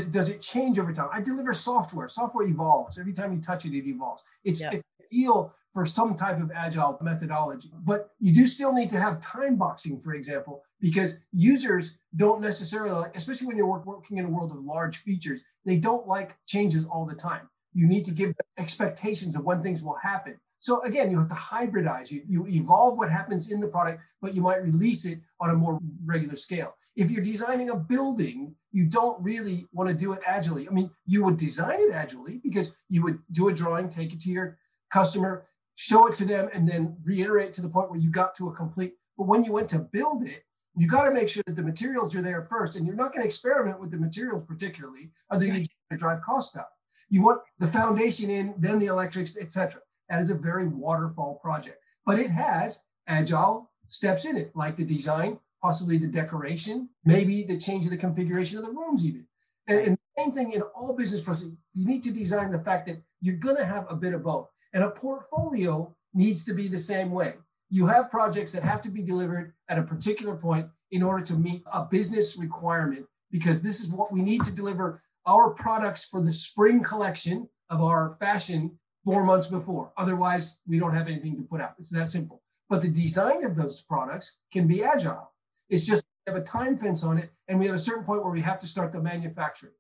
does 0.10 0.28
it 0.30 0.42
change 0.42 0.80
over 0.80 0.92
time? 0.92 1.08
I 1.14 1.22
deliver 1.22 1.54
software. 1.54 2.08
Software 2.08 2.48
evolves. 2.48 2.98
Every 2.98 3.14
time 3.14 3.32
you 3.32 3.40
touch 3.40 3.66
it, 3.66 3.78
it 3.78 3.88
evolves. 3.88 4.24
It's, 4.44 4.60
yeah. 4.60 4.72
it's 4.72 4.84
feel 5.14 5.54
for 5.74 5.86
some 5.86 6.16
type 6.16 6.42
of 6.42 6.52
agile 6.54 6.98
methodology. 7.02 7.70
But 7.84 8.10
you 8.20 8.34
do 8.34 8.48
still 8.48 8.74
need 8.74 8.90
to 8.90 9.00
have 9.00 9.22
time 9.22 9.56
boxing, 9.56 10.00
for 10.00 10.14
example, 10.14 10.64
because 10.80 11.20
users 11.32 12.00
don't 12.16 12.42
necessarily 12.42 12.92
like, 12.92 13.16
especially 13.16 13.48
when 13.48 13.58
you're 13.58 13.68
work, 13.68 13.86
working 13.86 14.18
in 14.18 14.26
a 14.26 14.30
world 14.30 14.52
of 14.52 14.64
large 14.64 14.98
features, 14.98 15.44
they 15.66 15.78
don't 15.78 16.08
like 16.08 16.36
changes 16.48 16.86
all 16.86 17.06
the 17.06 17.16
time. 17.16 17.48
You 17.74 17.88
need 17.88 18.06
to 18.06 18.12
give 18.12 18.34
expectations 18.58 19.36
of 19.36 19.46
when 19.46 19.62
things 19.62 19.84
will 19.84 19.98
happen. 20.02 20.40
So 20.64 20.82
again, 20.84 21.12
you 21.12 21.20
have 21.20 21.28
to 21.28 21.36
hybridize. 21.36 22.10
You, 22.10 22.24
you 22.26 22.48
evolve 22.48 22.98
what 22.98 23.12
happens 23.12 23.52
in 23.52 23.60
the 23.60 23.68
product, 23.68 24.02
but 24.22 24.34
you 24.34 24.42
might 24.42 24.64
release 24.64 25.04
it 25.04 25.20
on 25.42 25.50
a 25.50 25.54
more 25.54 25.78
regular 26.06 26.38
scale. 26.38 26.74
If 26.96 27.12
you're 27.12 27.22
designing 27.22 27.72
a 27.72 27.76
building, 27.76 28.56
you 28.72 28.86
don't 28.86 29.22
really 29.22 29.66
want 29.74 29.90
to 29.90 29.94
do 29.94 30.14
it 30.14 30.24
agilely. 30.26 30.70
I 30.70 30.72
mean, 30.72 30.90
you 31.06 31.22
would 31.26 31.36
design 31.36 31.82
it 31.82 31.92
agilely 31.92 32.40
because 32.42 32.82
you 32.88 33.04
would 33.04 33.20
do 33.34 33.50
a 33.50 33.54
drawing, 33.54 33.90
take 33.90 34.14
it 34.14 34.22
to 34.22 34.30
your 34.30 34.58
customer, 34.90 35.48
show 35.76 36.08
it 36.08 36.16
to 36.16 36.26
them, 36.26 36.48
and 36.54 36.66
then 36.66 36.96
reiterate 37.04 37.52
to 37.56 37.62
the 37.62 37.68
point 37.68 37.90
where 37.92 38.00
you 38.00 38.10
got 38.10 38.34
to 38.36 38.48
a 38.48 38.56
complete. 38.56 38.94
But 39.18 39.28
when 39.28 39.44
you 39.44 39.52
went 39.52 39.68
to 39.72 39.80
build 39.80 40.26
it, 40.26 40.46
you 40.78 40.88
got 40.88 41.04
to 41.04 41.14
make 41.14 41.28
sure 41.28 41.44
that 41.46 41.58
the 41.58 41.62
materials 41.62 42.16
are 42.16 42.22
there 42.22 42.42
first, 42.42 42.78
and 42.78 42.88
you're 42.88 42.96
not 42.96 43.12
going 43.12 43.24
to 43.24 43.28
experiment 43.28 43.82
with 43.82 43.92
the 43.92 43.98
materials 43.98 44.46
particularly, 44.46 45.12
other 45.30 45.46
than 45.46 45.66
to 45.92 45.98
drive 45.98 46.22
costs 46.22 46.56
down. 46.56 46.64
You 47.10 47.22
want 47.22 47.42
the 47.60 47.68
foundation 47.68 48.30
in, 48.30 48.56
then 48.58 48.80
the 48.80 48.86
electrics, 48.86 49.36
etc. 49.36 49.82
That 50.10 50.22
is 50.22 50.30
a 50.30 50.36
very 50.36 50.68
waterfall 50.68 51.40
project, 51.42 51.80
but 52.06 52.20
it 52.20 52.30
has 52.30 52.84
agile 53.08 53.72
steps 53.88 54.26
in 54.26 54.38
it, 54.38 54.52
like 54.56 54.76
the 54.76 54.86
design, 54.86 55.40
possibly 55.62 55.98
the 55.98 56.08
decoration, 56.08 56.90
maybe 57.06 57.44
the 57.44 57.58
change 57.58 57.86
of 57.86 57.92
the 57.92 57.98
configuration 57.98 58.58
of 58.58 58.66
the 58.66 58.72
rooms, 58.72 59.06
even. 59.06 59.26
And, 59.68 59.80
and 59.80 59.98
the 59.98 60.22
same 60.22 60.32
thing 60.34 60.52
in 60.52 60.62
all 60.62 60.94
business 60.94 61.22
processes, 61.22 61.54
you 61.74 61.86
need 61.86 62.04
to 62.04 62.12
design 62.12 62.52
the 62.52 62.60
fact 62.60 62.88
that 62.88 63.02
you're 63.22 63.38
going 63.38 63.56
to 63.58 63.66
have 63.66 63.86
a 63.90 63.96
bit 63.96 64.14
of 64.14 64.24
both. 64.24 64.50
And 64.74 64.84
a 64.84 64.90
portfolio 64.90 65.96
needs 66.14 66.44
to 66.46 66.54
be 66.54 66.68
the 66.68 66.80
same 66.80 67.12
way. 67.12 67.36
You 67.70 67.88
have 67.88 68.12
projects 68.12 68.52
that 68.52 68.64
have 68.64 68.82
to 68.82 68.92
be 68.92 69.02
delivered 69.02 69.54
at 69.70 69.80
a 69.80 69.84
particular 69.84 70.36
point 70.36 70.68
in 70.92 71.02
order 71.02 71.26
to 71.26 71.36
meet 71.36 71.64
a 71.72 71.86
business 71.86 72.38
requirement, 72.38 73.06
because 73.32 73.64
this 73.64 73.80
is 73.80 73.90
what 73.90 74.12
we 74.12 74.22
need 74.22 74.44
to 74.44 74.54
deliver 74.54 75.02
our 75.26 75.52
products 75.52 76.06
for 76.06 76.22
the 76.22 76.34
spring 76.34 76.84
collection 76.84 77.48
of 77.70 77.82
our 77.82 78.18
fashion 78.20 78.78
four 79.04 79.24
months 79.24 79.48
before. 79.48 79.92
Otherwise, 79.98 80.60
we 80.68 80.80
don't 80.80 80.94
have 80.94 81.08
anything 81.08 81.36
to 81.38 81.44
put 81.44 81.62
out. 81.62 81.76
It's 81.78 81.90
that 81.92 82.10
simple. 82.10 82.42
But 82.70 82.82
the 82.82 82.88
design 82.88 83.44
of 83.44 83.56
those 83.56 83.82
products 83.82 84.40
can 84.52 84.68
be 84.68 84.84
agile. 84.84 85.32
It's 85.70 85.86
just 85.86 86.04
we 86.26 86.34
have 86.34 86.42
a 86.42 86.46
time 86.46 86.78
fence 86.78 87.04
on 87.04 87.18
it, 87.18 87.32
and 87.48 87.60
we 87.60 87.66
have 87.66 87.76
a 87.76 87.80
certain 87.80 88.04
point 88.04 88.24
where 88.24 88.32
we 88.32 88.42
have 88.42 88.60
to 88.60 88.68
start 88.68 88.92
the 88.92 89.02
manufacturing. 89.02 89.74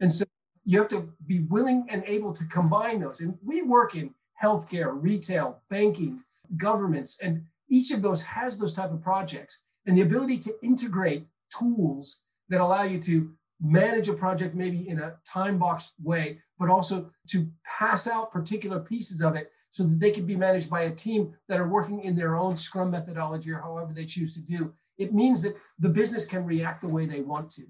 And 0.00 0.12
so 0.12 0.24
you 0.64 0.78
have 0.78 0.88
to 0.88 1.12
be 1.26 1.40
willing 1.40 1.86
and 1.88 2.04
able 2.06 2.32
to 2.32 2.44
combine 2.46 3.00
those. 3.00 3.20
And 3.20 3.36
we 3.44 3.62
work 3.62 3.94
in 3.96 4.14
healthcare, 4.42 4.90
retail, 4.92 5.60
banking, 5.70 6.20
governments, 6.56 7.18
and 7.22 7.44
each 7.68 7.90
of 7.90 8.02
those 8.02 8.22
has 8.22 8.58
those 8.58 8.74
type 8.74 8.92
of 8.92 9.02
projects. 9.02 9.60
And 9.86 9.96
the 9.96 10.02
ability 10.02 10.38
to 10.40 10.54
integrate 10.62 11.26
tools 11.58 12.22
that 12.48 12.60
allow 12.60 12.82
you 12.82 12.98
to 13.00 13.32
manage 13.60 14.08
a 14.08 14.12
project 14.12 14.54
maybe 14.54 14.88
in 14.88 15.00
a 15.00 15.16
time 15.24 15.58
box 15.58 15.94
way, 16.02 16.38
but 16.58 16.70
also 16.70 17.10
to 17.28 17.48
pass 17.64 18.06
out 18.06 18.30
particular 18.30 18.80
pieces 18.80 19.20
of 19.20 19.34
it 19.34 19.50
so 19.70 19.82
that 19.82 20.00
they 20.00 20.10
can 20.10 20.26
be 20.26 20.36
managed 20.36 20.70
by 20.70 20.82
a 20.82 20.94
team 20.94 21.34
that 21.48 21.60
are 21.60 21.68
working 21.68 22.00
in 22.02 22.16
their 22.16 22.36
own 22.36 22.52
scrum 22.52 22.90
methodology 22.90 23.50
or 23.52 23.60
however 23.60 23.92
they 23.92 24.04
choose 24.04 24.34
to 24.34 24.40
do. 24.40 24.72
It 24.96 25.14
means 25.14 25.42
that 25.42 25.56
the 25.78 25.88
business 25.88 26.24
can 26.24 26.44
react 26.44 26.80
the 26.80 26.92
way 26.92 27.06
they 27.06 27.20
want 27.20 27.50
to. 27.52 27.64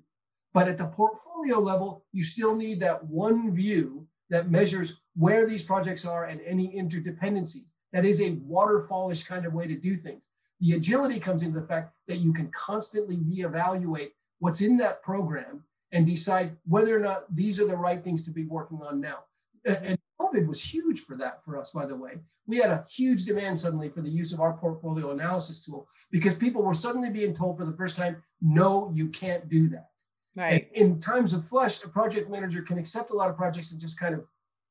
But 0.54 0.68
at 0.68 0.78
the 0.78 0.86
portfolio 0.86 1.58
level, 1.58 2.04
you 2.12 2.22
still 2.22 2.56
need 2.56 2.80
that 2.80 3.04
one 3.04 3.52
view 3.52 4.06
that 4.30 4.50
measures 4.50 5.00
where 5.16 5.46
these 5.46 5.62
projects 5.62 6.06
are 6.06 6.26
and 6.26 6.40
any 6.42 6.74
interdependencies. 6.74 7.70
That 7.92 8.04
is 8.04 8.20
a 8.20 8.32
waterfallish 8.46 9.26
kind 9.26 9.46
of 9.46 9.54
way 9.54 9.66
to 9.66 9.76
do 9.76 9.94
things. 9.94 10.28
The 10.60 10.72
agility 10.72 11.20
comes 11.20 11.42
into 11.42 11.60
the 11.60 11.66
fact 11.66 11.94
that 12.08 12.18
you 12.18 12.32
can 12.32 12.50
constantly 12.50 13.16
reevaluate 13.16 14.10
what's 14.38 14.60
in 14.60 14.76
that 14.78 15.02
program 15.02 15.64
and 15.92 16.06
decide 16.06 16.56
whether 16.66 16.96
or 16.96 17.00
not 17.00 17.24
these 17.34 17.60
are 17.60 17.66
the 17.66 17.76
right 17.76 18.02
things 18.02 18.24
to 18.24 18.30
be 18.30 18.44
working 18.44 18.80
on 18.82 19.00
now. 19.00 19.18
And 19.64 19.98
COVID 20.20 20.46
was 20.46 20.62
huge 20.62 21.00
for 21.00 21.16
that 21.16 21.44
for 21.44 21.58
us, 21.58 21.72
by 21.72 21.86
the 21.86 21.96
way. 21.96 22.18
We 22.46 22.58
had 22.58 22.70
a 22.70 22.84
huge 22.90 23.24
demand 23.24 23.58
suddenly 23.58 23.88
for 23.88 24.00
the 24.00 24.10
use 24.10 24.32
of 24.32 24.40
our 24.40 24.54
portfolio 24.54 25.10
analysis 25.10 25.64
tool 25.64 25.88
because 26.10 26.34
people 26.34 26.62
were 26.62 26.74
suddenly 26.74 27.10
being 27.10 27.34
told 27.34 27.58
for 27.58 27.64
the 27.64 27.76
first 27.76 27.96
time, 27.96 28.22
no, 28.40 28.90
you 28.94 29.08
can't 29.08 29.48
do 29.48 29.68
that. 29.70 29.90
Right. 30.36 30.68
And 30.74 30.92
in 30.92 31.00
times 31.00 31.32
of 31.32 31.44
flush, 31.44 31.82
a 31.82 31.88
project 31.88 32.30
manager 32.30 32.62
can 32.62 32.78
accept 32.78 33.10
a 33.10 33.14
lot 33.14 33.30
of 33.30 33.36
projects 33.36 33.72
and 33.72 33.80
just 33.80 33.98
kind 33.98 34.14
of 34.14 34.28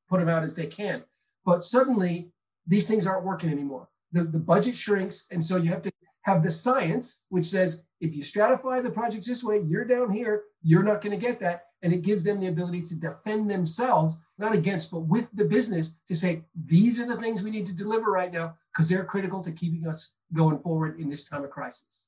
put 0.08 0.20
them 0.20 0.28
out 0.28 0.42
as 0.42 0.54
they 0.54 0.66
can. 0.66 1.04
But 1.44 1.62
suddenly, 1.62 2.32
these 2.66 2.88
things 2.88 3.06
aren't 3.06 3.24
working 3.24 3.50
anymore. 3.50 3.88
The, 4.12 4.24
the 4.24 4.38
budget 4.38 4.74
shrinks. 4.74 5.26
And 5.30 5.44
so 5.44 5.56
you 5.56 5.68
have 5.70 5.82
to 5.82 5.92
have 6.28 6.42
the 6.42 6.50
science, 6.50 7.24
which 7.30 7.46
says 7.46 7.82
if 8.00 8.14
you 8.14 8.22
stratify 8.22 8.82
the 8.82 8.90
projects 8.90 9.26
this 9.26 9.42
way, 9.42 9.60
you're 9.66 9.84
down 9.84 10.12
here, 10.12 10.42
you're 10.62 10.82
not 10.82 11.00
going 11.00 11.18
to 11.18 11.26
get 11.26 11.40
that. 11.40 11.64
And 11.82 11.92
it 11.92 12.02
gives 12.02 12.24
them 12.24 12.40
the 12.40 12.48
ability 12.48 12.82
to 12.82 13.00
defend 13.00 13.50
themselves, 13.50 14.16
not 14.36 14.54
against, 14.54 14.90
but 14.90 15.00
with 15.00 15.28
the 15.32 15.44
business 15.44 15.94
to 16.06 16.14
say, 16.14 16.42
these 16.66 17.00
are 17.00 17.06
the 17.06 17.16
things 17.16 17.42
we 17.42 17.50
need 17.50 17.66
to 17.66 17.76
deliver 17.76 18.10
right 18.10 18.32
now 18.32 18.54
because 18.72 18.88
they're 18.88 19.04
critical 19.04 19.40
to 19.42 19.52
keeping 19.52 19.86
us 19.86 20.14
going 20.32 20.58
forward 20.58 21.00
in 21.00 21.08
this 21.08 21.28
time 21.28 21.44
of 21.44 21.50
crisis. 21.50 22.07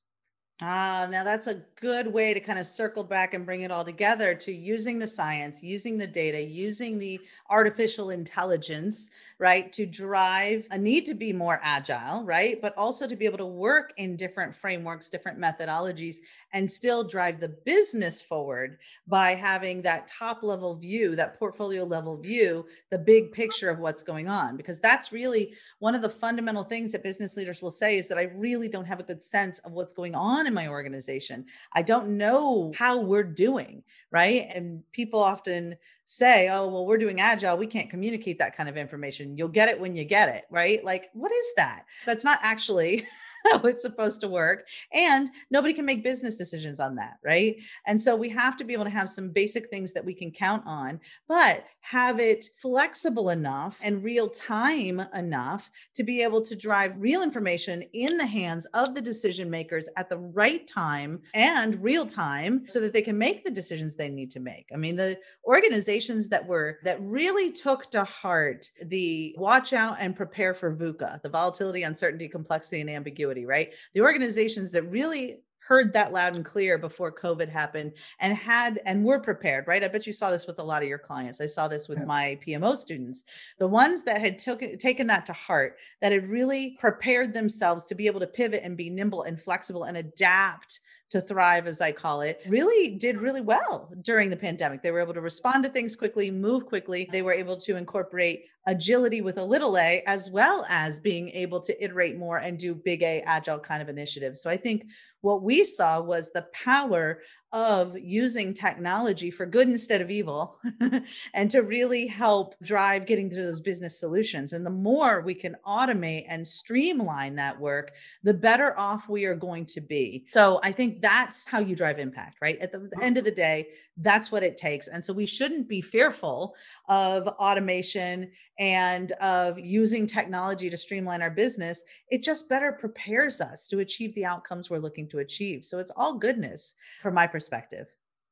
Ah, 0.63 1.07
now 1.09 1.23
that's 1.23 1.47
a 1.47 1.63
good 1.75 2.05
way 2.05 2.35
to 2.35 2.39
kind 2.39 2.59
of 2.59 2.67
circle 2.67 3.03
back 3.03 3.33
and 3.33 3.47
bring 3.47 3.61
it 3.63 3.71
all 3.71 3.83
together 3.83 4.35
to 4.35 4.53
using 4.53 4.99
the 4.99 5.07
science, 5.07 5.63
using 5.63 5.97
the 5.97 6.05
data, 6.05 6.39
using 6.39 6.99
the 6.99 7.19
artificial 7.49 8.11
intelligence, 8.11 9.09
right, 9.39 9.73
to 9.73 9.87
drive 9.87 10.67
a 10.69 10.77
need 10.77 11.07
to 11.07 11.15
be 11.15 11.33
more 11.33 11.59
agile, 11.63 12.23
right, 12.23 12.61
but 12.61 12.77
also 12.77 13.07
to 13.07 13.15
be 13.15 13.25
able 13.25 13.39
to 13.39 13.45
work 13.45 13.91
in 13.97 14.15
different 14.15 14.55
frameworks, 14.55 15.09
different 15.09 15.39
methodologies, 15.39 16.17
and 16.53 16.69
still 16.71 17.03
drive 17.03 17.39
the 17.39 17.47
business 17.47 18.21
forward 18.21 18.77
by 19.07 19.31
having 19.33 19.81
that 19.81 20.07
top 20.07 20.43
level 20.43 20.75
view, 20.75 21.15
that 21.15 21.39
portfolio 21.39 21.83
level 21.83 22.17
view, 22.17 22.67
the 22.91 22.99
big 22.99 23.31
picture 23.31 23.71
of 23.71 23.79
what's 23.79 24.03
going 24.03 24.27
on. 24.27 24.57
Because 24.57 24.79
that's 24.79 25.11
really 25.11 25.55
one 25.79 25.95
of 25.95 26.03
the 26.03 26.09
fundamental 26.09 26.63
things 26.63 26.91
that 26.91 27.01
business 27.01 27.35
leaders 27.35 27.63
will 27.63 27.71
say 27.71 27.97
is 27.97 28.07
that 28.07 28.19
I 28.19 28.23
really 28.35 28.67
don't 28.67 28.85
have 28.85 28.99
a 28.99 29.03
good 29.03 29.23
sense 29.23 29.57
of 29.59 29.71
what's 29.71 29.93
going 29.93 30.13
on 30.13 30.50
in 30.51 30.55
my 30.55 30.67
organization. 30.67 31.45
I 31.73 31.81
don't 31.81 32.17
know 32.17 32.71
how 32.75 32.99
we're 32.99 33.23
doing, 33.23 33.83
right? 34.11 34.47
And 34.53 34.83
people 34.91 35.19
often 35.19 35.77
say, 36.05 36.49
oh, 36.49 36.67
well, 36.67 36.85
we're 36.85 36.97
doing 36.97 37.21
agile. 37.21 37.57
We 37.57 37.67
can't 37.67 37.89
communicate 37.89 38.37
that 38.39 38.55
kind 38.55 38.69
of 38.69 38.77
information. 38.77 39.37
You'll 39.37 39.47
get 39.47 39.69
it 39.69 39.79
when 39.79 39.95
you 39.95 40.03
get 40.03 40.29
it, 40.29 40.45
right? 40.51 40.83
Like, 40.83 41.09
what 41.13 41.31
is 41.31 41.53
that? 41.57 41.85
That's 42.05 42.23
not 42.23 42.39
actually 42.43 43.07
how 43.51 43.59
it's 43.61 43.81
supposed 43.81 44.21
to 44.21 44.27
work. 44.27 44.65
And 44.93 45.29
nobody 45.49 45.73
can 45.73 45.85
make 45.85 46.03
business 46.03 46.35
decisions 46.35 46.79
on 46.79 46.95
that, 46.95 47.17
right? 47.23 47.57
And 47.87 47.99
so 47.99 48.15
we 48.15 48.29
have 48.29 48.57
to 48.57 48.63
be 48.63 48.73
able 48.73 48.85
to 48.85 48.89
have 48.89 49.09
some 49.09 49.29
basic 49.29 49.69
things 49.69 49.93
that 49.93 50.05
we 50.05 50.13
can 50.13 50.31
count 50.31 50.63
on, 50.65 50.99
but 51.27 51.65
have 51.81 52.19
it 52.19 52.49
flexible 52.57 53.29
enough 53.29 53.79
and 53.83 54.03
real 54.03 54.29
time 54.29 55.01
enough 55.13 55.69
to 55.95 56.03
be 56.03 56.21
able 56.21 56.41
to 56.41 56.55
drive 56.55 56.93
real 56.97 57.23
information 57.23 57.83
in 57.93 58.17
the 58.17 58.25
hands 58.25 58.65
of 58.67 58.95
the 58.95 59.01
decision 59.01 59.49
makers 59.49 59.89
at 59.97 60.09
the 60.09 60.17
right 60.17 60.67
time 60.67 61.21
and 61.33 61.81
real 61.81 62.05
time 62.05 62.63
so 62.67 62.79
that 62.79 62.93
they 62.93 63.01
can 63.01 63.17
make 63.17 63.43
the 63.43 63.51
decisions 63.51 63.95
they 63.95 64.09
need 64.09 64.31
to 64.31 64.39
make. 64.39 64.67
I 64.73 64.77
mean, 64.77 64.95
the 64.95 65.17
organizations 65.45 66.29
that 66.29 66.45
were 66.45 66.79
that 66.83 66.99
really 67.01 67.51
took 67.51 67.89
to 67.91 68.03
heart 68.03 68.69
the 68.85 69.35
watch 69.37 69.73
out 69.73 69.97
and 69.99 70.15
prepare 70.15 70.53
for 70.53 70.75
VUCA, 70.75 71.21
the 71.21 71.29
volatility, 71.29 71.83
uncertainty, 71.83 72.27
complexity, 72.27 72.81
and 72.81 72.89
ambiguity 72.89 73.30
right? 73.45 73.73
The 73.93 74.01
organizations 74.01 74.71
that 74.71 74.83
really 74.83 75.39
heard 75.71 75.93
that 75.93 76.11
loud 76.11 76.35
and 76.35 76.43
clear 76.43 76.77
before 76.77 77.13
COVID 77.13 77.47
happened 77.47 77.93
and 78.19 78.35
had 78.35 78.81
and 78.85 79.05
were 79.05 79.19
prepared, 79.19 79.67
right? 79.67 79.81
I 79.81 79.87
bet 79.87 80.05
you 80.05 80.11
saw 80.11 80.29
this 80.29 80.45
with 80.45 80.59
a 80.59 80.63
lot 80.63 80.83
of 80.83 80.89
your 80.89 80.97
clients. 80.97 81.39
I 81.39 81.45
saw 81.45 81.69
this 81.69 81.87
with 81.87 81.99
yeah. 81.99 82.05
my 82.05 82.37
PMO 82.45 82.75
students. 82.75 83.23
The 83.57 83.67
ones 83.67 84.03
that 84.03 84.19
had 84.19 84.37
took, 84.37 84.59
taken 84.79 85.07
that 85.07 85.25
to 85.27 85.33
heart, 85.33 85.77
that 86.01 86.11
had 86.11 86.27
really 86.27 86.77
prepared 86.79 87.33
themselves 87.33 87.85
to 87.85 87.95
be 87.95 88.05
able 88.07 88.19
to 88.19 88.27
pivot 88.27 88.63
and 88.65 88.75
be 88.75 88.89
nimble 88.89 89.23
and 89.23 89.39
flexible 89.41 89.85
and 89.85 89.95
adapt 89.95 90.81
to 91.11 91.21
thrive, 91.21 91.67
as 91.67 91.81
I 91.81 91.91
call 91.91 92.21
it, 92.21 92.41
really 92.47 92.95
did 92.95 93.17
really 93.17 93.41
well 93.41 93.93
during 94.01 94.29
the 94.29 94.37
pandemic. 94.37 94.81
They 94.81 94.91
were 94.91 95.01
able 95.01 95.13
to 95.13 95.21
respond 95.21 95.63
to 95.65 95.69
things 95.69 95.95
quickly, 95.95 96.31
move 96.31 96.65
quickly. 96.65 97.09
They 97.11 97.21
were 97.21 97.33
able 97.33 97.57
to 97.57 97.75
incorporate 97.75 98.45
agility 98.65 99.21
with 99.21 99.37
a 99.37 99.43
little 99.43 99.77
a, 99.77 100.03
as 100.07 100.29
well 100.29 100.65
as 100.69 100.99
being 100.99 101.29
able 101.29 101.59
to 101.59 101.83
iterate 101.83 102.17
more 102.17 102.37
and 102.37 102.57
do 102.57 102.73
big 102.73 103.03
A 103.03 103.21
agile 103.21 103.59
kind 103.59 103.81
of 103.81 103.89
initiatives. 103.89 104.41
So 104.41 104.49
I 104.49 104.55
think 104.57 104.85
what 105.19 105.43
we 105.43 105.65
saw 105.65 105.99
was 105.99 106.31
the 106.31 106.47
power 106.53 107.21
of 107.53 107.97
using 107.97 108.53
technology 108.53 109.29
for 109.29 109.45
good 109.45 109.67
instead 109.67 110.01
of 110.01 110.09
evil 110.09 110.57
and 111.33 111.51
to 111.51 111.61
really 111.61 112.07
help 112.07 112.55
drive 112.61 113.05
getting 113.05 113.29
to 113.29 113.35
those 113.35 113.59
business 113.59 113.99
solutions. 113.99 114.53
And 114.53 114.65
the 114.65 114.69
more 114.69 115.21
we 115.21 115.33
can 115.33 115.57
automate 115.65 116.25
and 116.29 116.47
streamline 116.47 117.35
that 117.35 117.59
work, 117.59 117.91
the 118.23 118.33
better 118.33 118.77
off 118.79 119.09
we 119.09 119.25
are 119.25 119.35
going 119.35 119.65
to 119.67 119.81
be. 119.81 120.23
So 120.27 120.61
I 120.63 120.71
think 120.71 121.01
that's 121.01 121.45
how 121.45 121.59
you 121.59 121.75
drive 121.75 121.99
impact, 121.99 122.37
right? 122.41 122.57
At 122.59 122.71
the 122.71 122.79
mm-hmm. 122.79 123.01
end 123.01 123.17
of 123.17 123.25
the 123.25 123.31
day, 123.31 123.67
that's 123.97 124.31
what 124.31 124.43
it 124.43 124.55
takes. 124.55 124.87
And 124.87 125.03
so 125.03 125.11
we 125.11 125.25
shouldn't 125.25 125.67
be 125.67 125.81
fearful 125.81 126.55
of 126.87 127.27
automation 127.27 128.31
and 128.61 129.11
of 129.13 129.57
using 129.57 130.05
technology 130.05 130.69
to 130.69 130.77
streamline 130.77 131.23
our 131.23 131.31
business. 131.31 131.83
It 132.11 132.21
just 132.21 132.47
better 132.47 132.71
prepares 132.71 133.41
us 133.41 133.67
to 133.69 133.79
achieve 133.79 134.13
the 134.13 134.23
outcomes 134.23 134.69
we're 134.69 134.77
looking 134.77 135.09
to 135.09 135.17
achieve. 135.17 135.65
So 135.65 135.79
it's 135.79 135.91
all 135.95 136.19
goodness 136.19 136.75
from 137.01 137.15
my 137.15 137.25
perspective. 137.25 137.87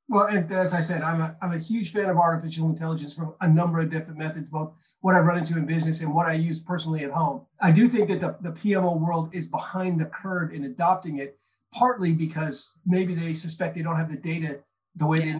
Well, 0.08 0.28
and 0.28 0.50
as 0.52 0.76
I 0.76 0.82
said, 0.82 1.02
I'm 1.02 1.20
a, 1.20 1.36
I'm 1.42 1.54
a 1.54 1.58
huge 1.58 1.94
fan 1.94 2.12
of 2.12 2.18
artificial 2.18 2.70
intelligence 2.70 3.16
from 3.16 3.34
a 3.42 3.48
number 3.48 3.80
of 3.80 3.90
different 3.90 4.20
methods, 4.20 4.50
both 4.50 4.74
what 5.02 5.16
I've 5.16 5.26
run 5.26 5.40
into 5.40 5.58
in 5.58 5.66
business 5.66 6.02
and 6.02 6.14
what 6.14 6.28
I 6.28 6.34
use 6.34 6.60
personally 6.60 7.04
at 7.04 7.12
home. 7.12 7.48
I 7.60 7.72
do 7.72 7.88
think 7.88 8.10
that 8.10 8.20
the, 8.20 8.38
the 8.42 8.52
PMO 8.52 9.00
world 9.00 9.34
is 9.34 9.48
behind 9.48 10.00
the 10.00 10.06
curve 10.06 10.54
in 10.54 10.66
adopting 10.66 11.18
it, 11.18 11.40
partly 11.74 12.14
because 12.14 12.78
maybe 12.86 13.16
they 13.16 13.34
suspect 13.34 13.74
they 13.74 13.82
don't 13.82 13.98
have 13.98 14.12
the 14.12 14.18
data 14.18 14.64
the 14.96 15.08
way 15.08 15.20
they 15.20 15.40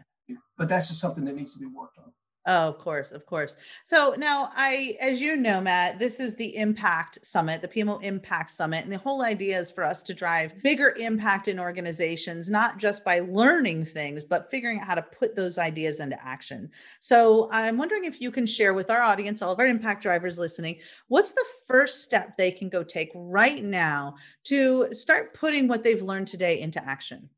but 0.58 0.68
that's 0.68 0.90
just 0.90 1.00
something 1.00 1.26
that 1.26 1.36
needs 1.36 1.54
to 1.54 1.60
be 1.60 1.66
worked 1.66 1.98
on. 1.98 2.12
Oh, 2.46 2.70
of 2.70 2.80
course, 2.80 3.12
of 3.12 3.26
course. 3.26 3.58
So 3.84 4.16
now 4.18 4.50
I, 4.56 4.98
as 5.02 5.20
you 5.20 5.36
know, 5.36 5.60
Matt, 5.60 6.00
this 6.00 6.22
is 6.22 6.36
the 6.36 6.56
Impact 6.56 7.20
Summit, 7.22 7.62
the 7.62 7.68
PMO 7.68 8.02
Impact 8.02 8.50
Summit. 8.50 8.86
And 8.86 8.94
the 8.94 8.98
whole 8.98 9.24
idea 9.24 9.60
is 9.60 9.70
for 9.70 9.84
us 9.84 10.02
to 10.04 10.14
drive 10.14 10.54
bigger 10.64 10.96
impact 10.98 11.50
in 11.50 11.60
organizations, 11.60 12.50
not 12.50 12.78
just 12.78 13.04
by 13.04 13.20
learning 13.20 13.86
things, 13.86 14.24
but 14.24 14.50
figuring 14.50 14.80
out 14.80 14.88
how 14.88 14.96
to 14.96 15.02
put 15.02 15.36
those 15.36 15.58
ideas 15.58 16.00
into 16.00 16.18
action. 16.26 16.72
So 17.02 17.50
I'm 17.52 17.78
wondering 17.78 18.06
if 18.06 18.22
you 18.22 18.32
can 18.32 18.46
share 18.46 18.74
with 18.74 18.90
our 18.90 19.02
audience, 19.02 19.42
all 19.42 19.52
of 19.52 19.60
our 19.60 19.68
impact 19.68 20.02
drivers 20.02 20.40
listening, 20.40 20.80
what's 21.10 21.34
the 21.34 21.46
first 21.68 22.04
step 22.04 22.38
they 22.38 22.52
can 22.52 22.70
go 22.70 22.84
take 22.84 23.12
right 23.14 23.64
now 23.64 24.16
to 24.46 24.88
start 24.94 25.34
putting 25.34 25.68
what 25.68 25.84
they've 25.84 26.02
learned 26.02 26.28
today 26.28 26.62
into 26.62 26.84
action? 26.84 27.30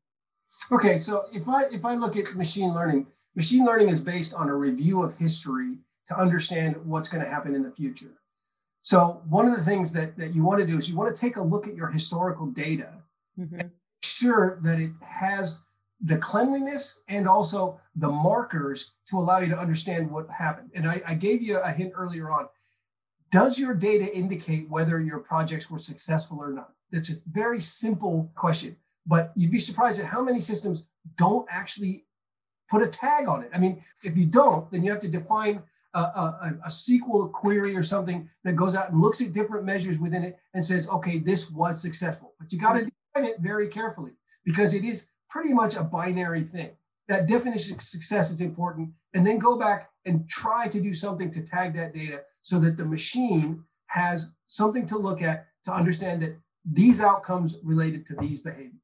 Okay, 0.70 1.00
so 1.00 1.24
if 1.32 1.48
I 1.48 1.64
if 1.64 1.84
I 1.84 1.96
look 1.96 2.16
at 2.16 2.34
machine 2.36 2.72
learning, 2.72 3.08
Machine 3.34 3.64
learning 3.64 3.88
is 3.88 4.00
based 4.00 4.34
on 4.34 4.48
a 4.48 4.54
review 4.54 5.02
of 5.02 5.16
history 5.16 5.78
to 6.06 6.18
understand 6.18 6.76
what's 6.84 7.08
going 7.08 7.24
to 7.24 7.30
happen 7.30 7.54
in 7.54 7.62
the 7.62 7.70
future. 7.70 8.18
So 8.82 9.22
one 9.28 9.46
of 9.46 9.54
the 9.54 9.62
things 9.62 9.92
that, 9.92 10.16
that 10.18 10.34
you 10.34 10.42
want 10.42 10.60
to 10.60 10.66
do 10.66 10.76
is 10.76 10.88
you 10.88 10.96
want 10.96 11.14
to 11.14 11.20
take 11.20 11.36
a 11.36 11.42
look 11.42 11.68
at 11.68 11.76
your 11.76 11.88
historical 11.88 12.46
data, 12.46 12.94
mm-hmm. 13.38 13.60
and 13.60 13.70
sure 14.02 14.58
that 14.62 14.80
it 14.80 14.90
has 15.06 15.60
the 16.04 16.18
cleanliness 16.18 17.00
and 17.08 17.28
also 17.28 17.80
the 17.94 18.08
markers 18.08 18.92
to 19.06 19.18
allow 19.18 19.38
you 19.38 19.48
to 19.48 19.58
understand 19.58 20.10
what 20.10 20.28
happened. 20.30 20.70
And 20.74 20.86
I, 20.86 21.00
I 21.06 21.14
gave 21.14 21.42
you 21.42 21.58
a 21.58 21.70
hint 21.70 21.92
earlier 21.94 22.30
on. 22.30 22.48
Does 23.30 23.58
your 23.58 23.72
data 23.72 24.14
indicate 24.14 24.68
whether 24.68 25.00
your 25.00 25.20
projects 25.20 25.70
were 25.70 25.78
successful 25.78 26.42
or 26.42 26.50
not? 26.50 26.72
That's 26.90 27.10
a 27.10 27.14
very 27.30 27.60
simple 27.60 28.30
question, 28.34 28.76
but 29.06 29.32
you'd 29.36 29.52
be 29.52 29.60
surprised 29.60 30.00
at 30.00 30.06
how 30.06 30.22
many 30.22 30.40
systems 30.40 30.86
don't 31.16 31.46
actually 31.48 32.04
put 32.72 32.82
a 32.82 32.88
tag 32.88 33.28
on 33.28 33.42
it. 33.42 33.50
I 33.52 33.58
mean, 33.58 33.82
if 34.02 34.16
you 34.16 34.24
don't, 34.24 34.68
then 34.70 34.82
you 34.82 34.90
have 34.90 35.00
to 35.00 35.08
define 35.08 35.62
a, 35.92 36.00
a, 36.00 36.58
a, 36.64 36.68
SQL 36.68 37.30
query 37.30 37.76
or 37.76 37.82
something 37.82 38.30
that 38.44 38.56
goes 38.56 38.74
out 38.74 38.90
and 38.90 39.02
looks 39.02 39.20
at 39.20 39.34
different 39.34 39.66
measures 39.66 39.98
within 39.98 40.24
it 40.24 40.38
and 40.54 40.64
says, 40.64 40.88
okay, 40.88 41.18
this 41.18 41.50
was 41.50 41.82
successful. 41.82 42.32
But 42.40 42.50
you 42.50 42.58
got 42.58 42.72
to 42.72 42.86
define 42.86 43.30
it 43.30 43.40
very 43.40 43.68
carefully 43.68 44.12
because 44.46 44.72
it 44.72 44.84
is 44.84 45.08
pretty 45.28 45.52
much 45.52 45.76
a 45.76 45.82
binary 45.82 46.44
thing. 46.44 46.70
That 47.08 47.28
definition 47.28 47.76
of 47.76 47.82
success 47.82 48.30
is 48.30 48.40
important. 48.40 48.88
And 49.12 49.26
then 49.26 49.38
go 49.38 49.58
back 49.58 49.90
and 50.06 50.26
try 50.26 50.66
to 50.68 50.80
do 50.80 50.94
something 50.94 51.30
to 51.30 51.42
tag 51.42 51.74
that 51.74 51.92
data 51.92 52.22
so 52.40 52.58
that 52.60 52.78
the 52.78 52.86
machine 52.86 53.64
has 53.88 54.32
something 54.46 54.86
to 54.86 54.96
look 54.96 55.20
at 55.20 55.46
to 55.64 55.72
understand 55.72 56.22
that 56.22 56.38
these 56.64 57.02
outcomes 57.02 57.58
related 57.62 58.06
to 58.06 58.14
these 58.16 58.40
behaviors. 58.40 58.81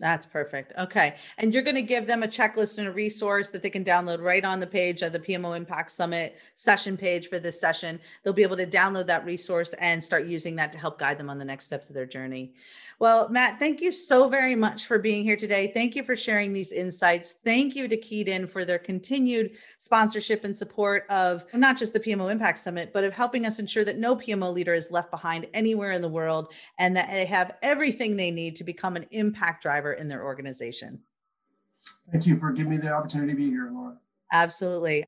That's 0.00 0.26
perfect. 0.26 0.72
Okay. 0.78 1.16
And 1.38 1.52
you're 1.52 1.64
going 1.64 1.74
to 1.74 1.82
give 1.82 2.06
them 2.06 2.22
a 2.22 2.28
checklist 2.28 2.78
and 2.78 2.86
a 2.86 2.92
resource 2.92 3.50
that 3.50 3.62
they 3.62 3.70
can 3.70 3.84
download 3.84 4.22
right 4.22 4.44
on 4.44 4.60
the 4.60 4.66
page 4.66 5.02
of 5.02 5.12
the 5.12 5.18
PMO 5.18 5.56
Impact 5.56 5.90
Summit 5.90 6.36
session 6.54 6.96
page 6.96 7.28
for 7.28 7.40
this 7.40 7.60
session. 7.60 7.98
They'll 8.22 8.32
be 8.32 8.44
able 8.44 8.56
to 8.58 8.66
download 8.66 9.06
that 9.08 9.24
resource 9.24 9.74
and 9.74 10.02
start 10.02 10.26
using 10.26 10.54
that 10.56 10.72
to 10.72 10.78
help 10.78 11.00
guide 11.00 11.18
them 11.18 11.28
on 11.28 11.38
the 11.38 11.44
next 11.44 11.64
steps 11.64 11.88
of 11.88 11.96
their 11.96 12.06
journey. 12.06 12.52
Well, 13.00 13.28
Matt, 13.28 13.58
thank 13.60 13.80
you 13.80 13.92
so 13.92 14.28
very 14.28 14.56
much 14.56 14.86
for 14.86 14.98
being 14.98 15.22
here 15.22 15.36
today. 15.36 15.70
Thank 15.72 15.94
you 15.94 16.02
for 16.02 16.16
sharing 16.16 16.52
these 16.52 16.72
insights. 16.72 17.32
Thank 17.44 17.76
you 17.76 17.86
to 17.88 18.08
In 18.08 18.46
for 18.46 18.64
their 18.64 18.78
continued 18.78 19.52
sponsorship 19.78 20.44
and 20.44 20.56
support 20.56 21.06
of 21.08 21.44
not 21.54 21.76
just 21.76 21.92
the 21.92 22.00
PMO 22.00 22.30
Impact 22.30 22.58
Summit, 22.58 22.92
but 22.92 23.04
of 23.04 23.12
helping 23.12 23.46
us 23.46 23.58
ensure 23.58 23.84
that 23.84 23.98
no 23.98 24.16
PMO 24.16 24.52
leader 24.52 24.74
is 24.74 24.90
left 24.90 25.10
behind 25.10 25.46
anywhere 25.54 25.92
in 25.92 26.02
the 26.02 26.08
world 26.08 26.52
and 26.78 26.96
that 26.96 27.08
they 27.10 27.26
have 27.26 27.56
everything 27.62 28.16
they 28.16 28.30
need 28.30 28.56
to 28.56 28.64
become 28.64 28.96
an 28.96 29.06
impact 29.12 29.62
driver 29.62 29.87
in 29.92 30.08
their 30.08 30.24
organization. 30.24 31.00
Thank 32.10 32.26
you 32.26 32.36
for 32.36 32.52
giving 32.52 32.70
me 32.70 32.76
the 32.78 32.92
opportunity 32.92 33.32
to 33.32 33.36
be 33.36 33.50
here, 33.50 33.70
Laura. 33.72 33.96
Absolutely. 34.32 35.04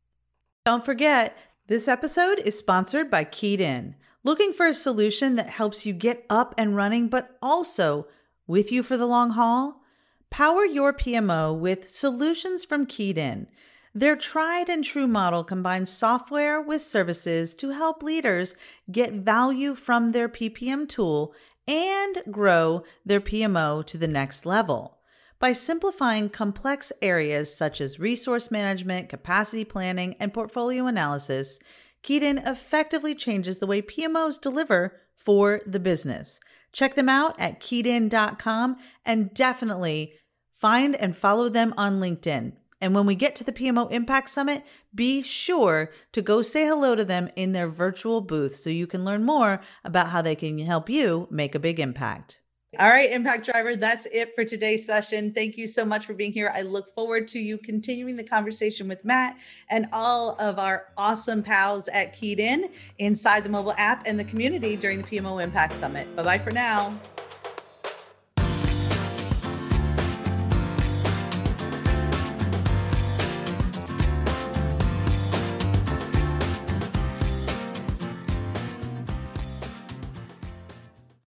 Don't 0.64 0.84
forget, 0.84 1.36
this 1.66 1.88
episode 1.88 2.38
is 2.38 2.58
sponsored 2.58 3.10
by 3.10 3.24
Keyed 3.24 3.60
In. 3.60 3.94
Looking 4.22 4.52
for 4.52 4.66
a 4.66 4.74
solution 4.74 5.36
that 5.36 5.48
helps 5.48 5.86
you 5.86 5.92
get 5.92 6.26
up 6.28 6.54
and 6.58 6.76
running, 6.76 7.08
but 7.08 7.38
also 7.40 8.06
with 8.46 8.70
you 8.70 8.82
for 8.82 8.96
the 8.96 9.06
long 9.06 9.30
haul? 9.30 9.82
Power 10.30 10.64
your 10.64 10.92
PMO 10.92 11.56
with 11.58 11.88
solutions 11.88 12.64
from 12.64 12.86
Keyed 12.86 13.16
In. 13.16 13.46
Their 13.94 14.14
tried 14.14 14.68
and 14.68 14.84
true 14.84 15.08
model 15.08 15.42
combines 15.42 15.90
software 15.90 16.60
with 16.60 16.82
services 16.82 17.54
to 17.56 17.70
help 17.70 18.02
leaders 18.02 18.54
get 18.92 19.12
value 19.12 19.74
from 19.74 20.12
their 20.12 20.28
PPM 20.28 20.88
tool 20.88 21.34
and 21.70 22.22
grow 22.32 22.82
their 23.06 23.20
PMO 23.20 23.86
to 23.86 23.96
the 23.96 24.08
next 24.08 24.44
level. 24.44 24.98
By 25.38 25.52
simplifying 25.52 26.28
complex 26.28 26.92
areas 27.00 27.54
such 27.54 27.80
as 27.80 28.00
resource 28.00 28.50
management, 28.50 29.08
capacity 29.08 29.64
planning, 29.64 30.16
and 30.18 30.34
portfolio 30.34 30.86
analysis, 30.86 31.60
In 32.08 32.38
effectively 32.38 33.14
changes 33.14 33.58
the 33.58 33.66
way 33.68 33.80
PMOs 33.80 34.40
deliver 34.40 34.96
for 35.14 35.60
the 35.64 35.78
business. 35.78 36.40
Check 36.72 36.94
them 36.96 37.08
out 37.08 37.38
at 37.38 37.60
keyedin.com 37.60 38.76
and 39.04 39.32
definitely 39.32 40.14
find 40.52 40.96
and 40.96 41.14
follow 41.14 41.48
them 41.48 41.72
on 41.76 42.00
LinkedIn. 42.00 42.54
And 42.80 42.94
when 42.94 43.06
we 43.06 43.14
get 43.14 43.34
to 43.36 43.44
the 43.44 43.52
PMO 43.52 43.90
Impact 43.90 44.28
Summit, 44.28 44.64
be 44.94 45.22
sure 45.22 45.90
to 46.12 46.22
go 46.22 46.42
say 46.42 46.66
hello 46.66 46.94
to 46.94 47.04
them 47.04 47.28
in 47.36 47.52
their 47.52 47.68
virtual 47.68 48.20
booth 48.20 48.56
so 48.56 48.70
you 48.70 48.86
can 48.86 49.04
learn 49.04 49.24
more 49.24 49.60
about 49.84 50.08
how 50.08 50.22
they 50.22 50.34
can 50.34 50.58
help 50.58 50.88
you 50.88 51.28
make 51.30 51.54
a 51.54 51.60
big 51.60 51.78
impact. 51.78 52.40
All 52.78 52.88
right, 52.88 53.10
Impact 53.10 53.44
Driver, 53.44 53.74
that's 53.74 54.06
it 54.06 54.32
for 54.36 54.44
today's 54.44 54.86
session. 54.86 55.32
Thank 55.34 55.58
you 55.58 55.66
so 55.66 55.84
much 55.84 56.06
for 56.06 56.14
being 56.14 56.30
here. 56.30 56.52
I 56.54 56.62
look 56.62 56.94
forward 56.94 57.26
to 57.28 57.40
you 57.40 57.58
continuing 57.58 58.14
the 58.14 58.22
conversation 58.22 58.86
with 58.86 59.04
Matt 59.04 59.36
and 59.70 59.86
all 59.92 60.36
of 60.38 60.60
our 60.60 60.86
awesome 60.96 61.42
pals 61.42 61.88
at 61.88 62.16
Keyed 62.16 62.38
In 62.38 62.70
inside 62.98 63.42
the 63.42 63.48
mobile 63.48 63.74
app 63.76 64.06
and 64.06 64.16
the 64.16 64.24
community 64.24 64.76
during 64.76 64.98
the 64.98 65.04
PMO 65.04 65.42
Impact 65.42 65.74
Summit. 65.74 66.14
Bye 66.14 66.22
bye 66.22 66.38
for 66.38 66.52
now. 66.52 66.96